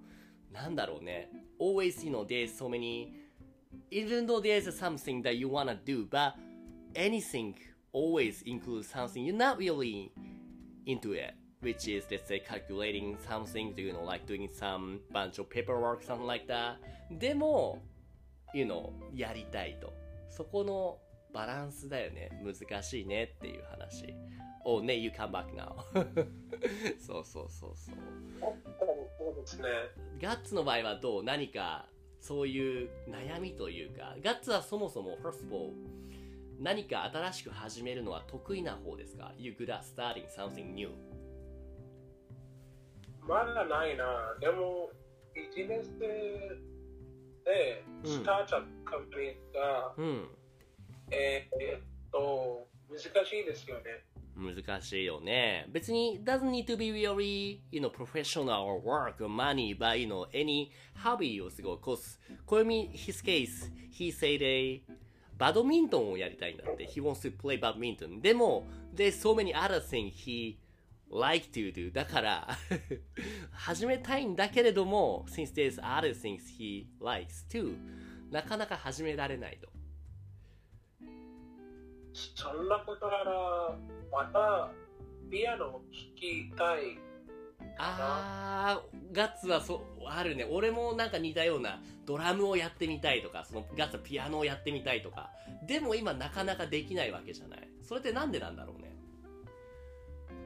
[0.52, 1.30] なんだろうね。
[1.58, 3.12] Always, you know, there's so many,
[3.90, 6.34] even though there's something that you wanna do, but
[6.94, 7.54] anything
[7.92, 10.10] always includes something you're not really
[10.86, 15.48] into it, which is let's say calculating something, you know, like doing some bunch of
[15.48, 16.76] paperwork, something like that.
[17.10, 17.82] でも、
[18.52, 19.92] you know, やりたいと。
[20.28, 20.98] そこの
[21.32, 22.30] バランスだよね。
[22.42, 24.14] 難しいねっていう話。
[24.64, 25.74] Oh, ね、you come back now.
[26.98, 27.94] そうそうそうそう。
[29.18, 29.68] そうですね。
[30.20, 31.22] ガッツの場合はどう？
[31.22, 31.86] 何か
[32.20, 35.72] そういう悩みというか、ガッツはそもそも、first of all,
[36.58, 40.90] 何か新しく始めるのは得意な方ですか ?You good at starting something new?
[43.26, 44.36] まだないな。
[44.40, 44.90] でも、
[45.34, 50.28] ビジネスで、うんスタートアップカンパニーが、うん。
[51.10, 54.04] えーえっと、難しいですよね。
[54.36, 55.66] 難しいよね。
[55.68, 60.70] 別に、doesn't need to be really, you know, professional or work or money, but, you know, any
[60.96, 61.76] hobby をすごい。
[61.76, 64.82] cause, 小読 his case, he said a,
[65.36, 66.86] バドミントンをやりたいんだって。
[66.86, 68.20] He wants to play badminton.
[68.20, 70.56] でも、there's so many other things he
[71.10, 71.92] like to do.
[71.92, 72.48] だから、
[73.52, 77.76] 始めたいんだけれども、since there's other things he likes to,
[78.30, 79.68] なかなか始められないと。
[82.14, 83.76] そんなことなら、
[84.10, 84.70] また、
[85.30, 85.80] ピアノを弾
[86.14, 86.98] きたい。
[87.76, 90.46] あー、ガッツはそう、あるね。
[90.48, 95.30] 俺もなんか似たようなドラムをやってみたいとか、そのガッツはピアノをやってみたいとか。
[95.66, 97.68] でも今なかなかできないわけじゃない。
[97.82, 98.94] それってなんでなんだろうね？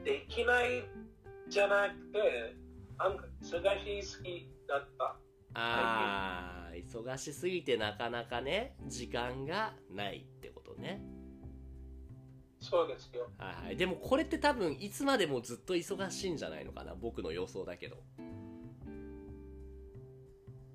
[0.03, 0.83] できない
[1.49, 2.55] じゃなくて、
[2.97, 5.15] なんか忙しすぎだった。
[5.53, 11.01] あー、忙しすぎてなかなかね、時間がないってことね。
[12.59, 13.29] そうですよ。
[13.37, 13.77] はいはい。
[13.77, 16.93] でもこれって多分いつまでもずっと忙しいんじゃないのかな？
[16.93, 17.97] 僕の予想だけど。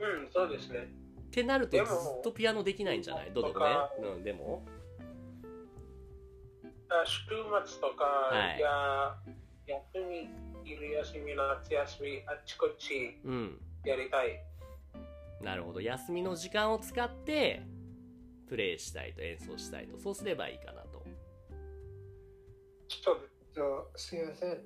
[0.00, 0.88] うん、そうですね。
[1.28, 1.86] ってなるとずっ
[2.22, 3.32] とピアノできないんじゃない？
[3.32, 3.66] どうぞね？
[4.16, 4.64] うん、でも。
[6.88, 7.20] あ週
[7.66, 9.16] 末とか、はいや
[9.66, 10.28] 休み、
[10.64, 13.60] 昼休み、夏休み、あっちこっちうん。
[13.84, 14.40] やりたい。
[15.42, 15.80] なるほど。
[15.80, 17.62] 休みの時間を使って、
[18.48, 19.98] プレイしたいと、演奏したいと。
[19.98, 20.83] そうすればいいかなと。
[23.02, 23.16] ちょっ
[23.54, 24.50] とすいません。
[24.50, 24.58] うん。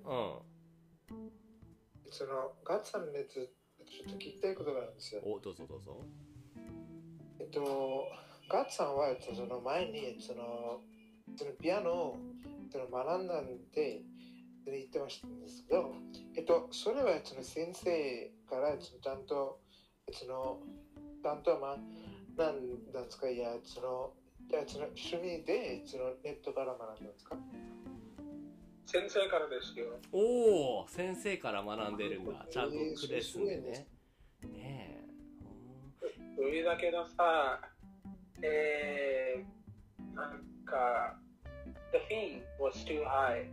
[2.11, 5.21] そのガッツさんのやつ、ちょっと聞きたいことがあるんですよ。
[5.25, 6.01] お、どうぞどうぞ。
[7.41, 8.07] えっと、
[8.49, 10.81] ガッツさんはその前にその
[11.37, 12.17] そのピアノを
[12.71, 14.03] その学んだんで
[14.67, 15.95] 言ってましたんですけど、
[16.37, 19.61] えっと、それはその先生からそのちゃんと
[20.13, 20.61] その、
[21.23, 21.77] 担当は
[22.37, 23.29] なんなんですか？
[23.29, 24.15] いや、その、
[24.51, 27.37] いや、その趣味で、そのネットから学んだんですか？
[28.91, 29.85] 先生からですよ。
[30.13, 33.87] おお先生から学んでるんだちゃんとえークレスンでね
[34.51, 35.05] ね
[36.35, 37.61] それだけどさ、
[38.41, 41.19] えー、なんか、
[41.93, 43.45] the fee was too high.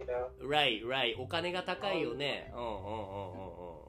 [0.00, 0.30] You know?
[0.40, 3.86] え right right お金が高いよねうんうんうんうんうん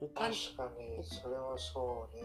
[0.00, 2.22] お金確かに、それはそうね。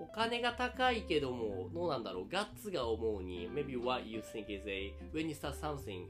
[0.00, 6.06] お金が高いけどもどうなんだろうガッツが思うに maybe what you think is a when you start something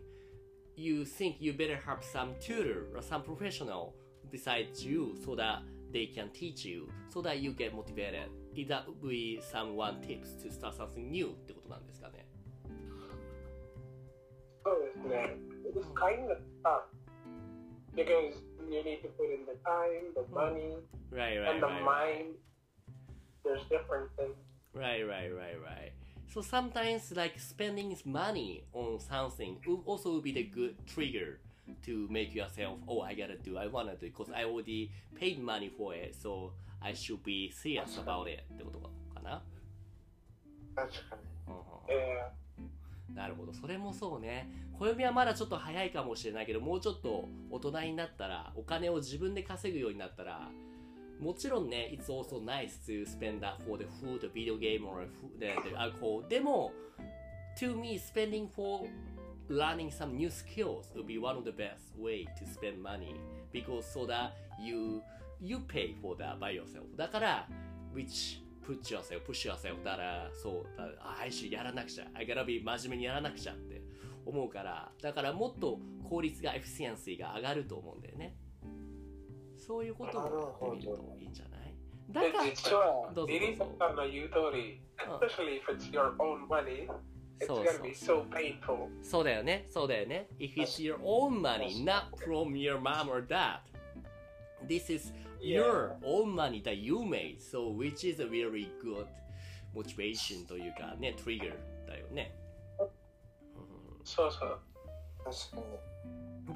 [0.77, 3.93] you think you better have some tutor or some professional
[4.31, 5.63] besides you so that
[5.93, 10.51] they can teach you so that you get motivated is that be someone tips to
[10.51, 12.27] start something new ってことなんですかね
[14.65, 15.37] そうですね。
[15.69, 16.89] It was kind of tough
[17.95, 20.81] because you need to put in the time, the money,
[21.13, 22.35] right right and the right right mind.
[23.45, 24.35] There's different things.
[24.75, 25.93] Right, right, right, right.
[26.33, 31.39] So sometimes like spending money on something will also be the good trigger
[31.85, 35.69] to make yourself, oh, I gotta do, I wanna do, because I already paid money
[35.69, 38.81] for it, so I should be serious about it ってこと
[39.15, 39.43] かな。
[40.75, 43.15] 確かに。
[43.15, 44.49] なるほど、それもそうね。
[44.79, 50.51] 暦はまだちょっと早いかもしれないけど、もうちょっと大人になったら、お金を自分で稼ぐようになったら、
[51.21, 55.77] もちろんね、it's also nice to spend that for the food, the video game or food, the, the
[55.77, 56.27] alcohol.
[56.29, 56.73] でも、
[57.59, 58.89] to me, spending for
[59.49, 63.15] learning some new skills would be one of the best way to spend money
[63.53, 65.03] because so that you
[65.41, 66.85] you pay for that by yourself.
[66.97, 67.49] だから、
[67.95, 72.07] which put yourself, push yourself だから、そう、だあ、I should やらなくちゃ。
[72.15, 73.83] I gotta be 真面目にやらなくちゃって
[74.27, 78.37] 思うから、だからもっと効率が、エフィシエンシーが上がると思うんだよね。
[79.64, 81.76] そういうこともやってみるといいんじゃない
[82.12, 86.90] だでから、実はどうぞどうぞリリーさんの言う通り、especially if it's your own money,
[87.40, 88.90] it's そう gonna be そう so painful.
[89.04, 90.28] そうだよね、そうだよね。
[90.40, 93.60] If it's your own money, not from your mom or dad.
[94.68, 99.06] This is your own money that you made, so which is a very good
[99.74, 101.54] motivation というかね、trigger
[101.88, 102.36] だよね。
[104.04, 104.60] そうそう。
[105.24, 105.64] 確かに。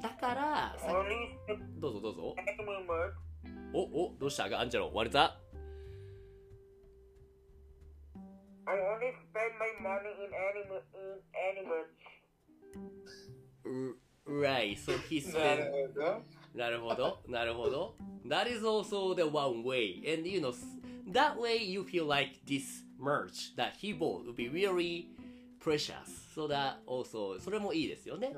[0.01, 0.93] だから、さ
[1.79, 2.35] どうぞどうぞ。
[3.73, 5.39] お、お、どうしたアンジェロ、割れた
[8.65, 11.89] I only spend my money in animal in animals.
[14.27, 16.23] Right, so he な spent るほど。
[16.53, 17.95] なるほど、なるほど。
[18.27, 20.03] That is also the one way.
[20.05, 20.53] And you know,
[21.11, 25.07] that way you feel like this merch that he bought would be really
[25.59, 25.93] precious.
[26.35, 28.31] So that also, それもいいですよね。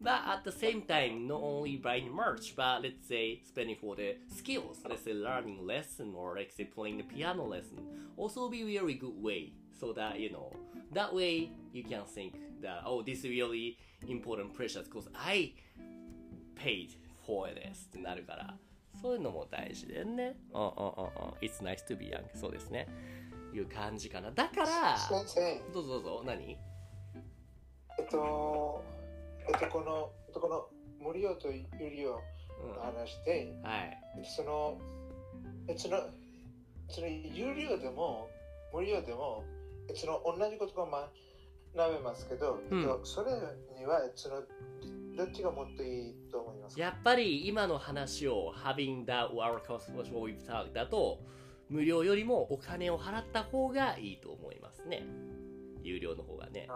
[0.00, 4.16] But at the same time, not only buying merch, but let's say spending for the
[4.28, 7.78] skills, let's say learning lesson or let's say playing the piano lesson,
[8.16, 9.52] also be very good way.
[9.72, 10.52] So that, you know,
[10.92, 15.52] that way you can think that, oh, this is really important, precious, because I
[16.54, 16.94] paid
[17.26, 18.58] for this ってなるから、
[19.00, 20.36] そういうのも大事だよね。
[20.52, 20.88] うんうんうんうん。
[21.40, 22.22] It's nice to be young.
[22.34, 22.86] そうですね。
[23.52, 24.30] いう感じかな。
[24.32, 26.58] だから、先生、どうぞどうぞ、何
[27.98, 28.84] えっと、
[29.47, 30.67] えっと、この、えっと、この
[30.99, 31.63] 無料と有
[31.95, 32.19] 料
[32.61, 33.97] うんの話で、はい。
[34.17, 34.77] えっとその、
[35.67, 35.97] えっとその、
[36.89, 38.29] その有料でも、
[38.73, 39.43] 無料でも、
[39.87, 41.09] えっとその同じことが
[41.75, 43.31] 学べますけど、うんえっとそれ
[43.77, 44.41] には、えっとその、
[45.15, 46.81] どっちがもっといいと思いますか？
[46.81, 51.19] やっぱり今の話を having that our what we've talked だと
[51.69, 55.05] 無料よりもお金を払った方がいいと思いますね。
[55.83, 56.69] 有料の方がね。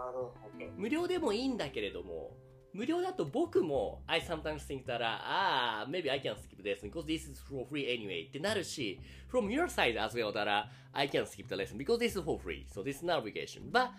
[0.76, 2.36] 無料でもいいんだけれども、
[2.73, 8.27] 無料だと僕も I sometimes think that ああ、maybe I can skip this because this is for free anyway
[8.27, 8.99] ってなるし、
[9.31, 12.65] from your side as well だら I can skip the lesson because this is for free
[12.71, 13.89] so this is not obligation but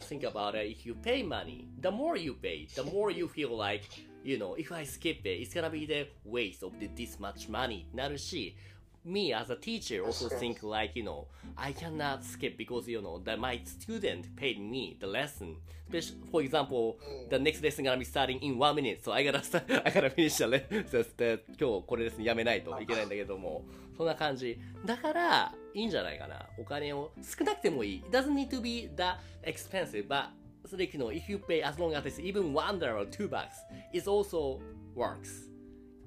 [0.00, 3.56] think about it if you pay money the more you pay the more you feel
[3.56, 3.84] like
[4.24, 7.48] you know if I skip it it's gonna be the waste of the, this much
[7.48, 8.56] money なるし
[9.03, 11.27] me as a teacher also think like you know
[11.57, 15.55] i cannot skip because you know that my student paid me the lesson
[15.87, 16.97] Especially, for example
[17.29, 20.09] the next lesson gonna be starting in one minute so i gotta start i gotta
[20.09, 20.85] finish the lesson
[21.17, 23.65] で今日これですねやめないといけないんだけども
[23.97, 30.29] そんな感じだからいいんじゃないかなお金を少なくてもいい it doesn't need to be that expensive but
[30.65, 33.05] so like, you know, if you pay as long as it's even one dollar or
[33.05, 33.57] two bucks,
[33.93, 34.61] it also
[34.95, 35.47] works.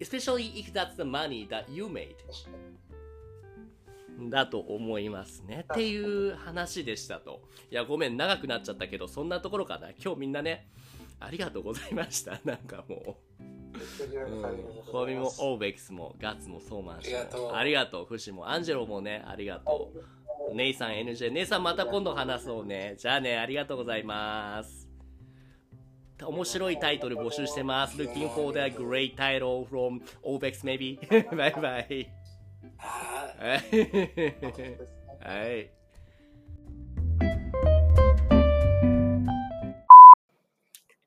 [0.00, 2.16] Especially if that's the money that you made.
[4.30, 5.64] だと思いますね。
[5.72, 7.42] っていう話でしたと。
[7.70, 9.90] いや、ごめん、長くなっちゃったけど、そんなところかな。
[10.02, 10.68] 今日みんなね、
[11.20, 12.40] ありがとうございました。
[12.44, 13.54] なんかもう。
[13.74, 19.90] こちらの借り物でフォミもオーベックスもガッツもソーマン氏もありがとうフシもアンジェロもねありがと
[20.52, 24.88] うネイさん NJ ネイさんまた今度話そうねじゃあねありがとうございます
[26.22, 30.98] 面白いタイトル募集してます Looking for the great title from OBEX maybe
[31.36, 32.23] バイバイあ
[32.78, 33.84] はい
[35.22, 35.70] はい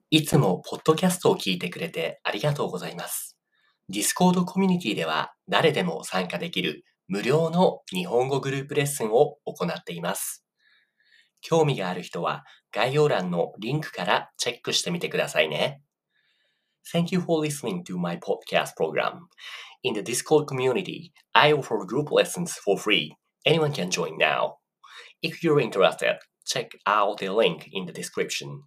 [0.10, 3.38] いつもポッドキャストを聞いてくれてありがとうございます。
[3.92, 10.46] Discord コミュニティでは誰でも参加できる無料の日本語グループレッスンを行っています。
[11.42, 15.82] 興味がある人は概要欄のリンクからチェックしてみてくださいね。
[16.94, 19.28] Thank you for listening to my podcast program.
[19.84, 23.16] In the Discord community, I offer group lessons for free.
[23.46, 24.58] Anyone can join now.
[25.22, 28.64] If you're interested, check out the link in the description.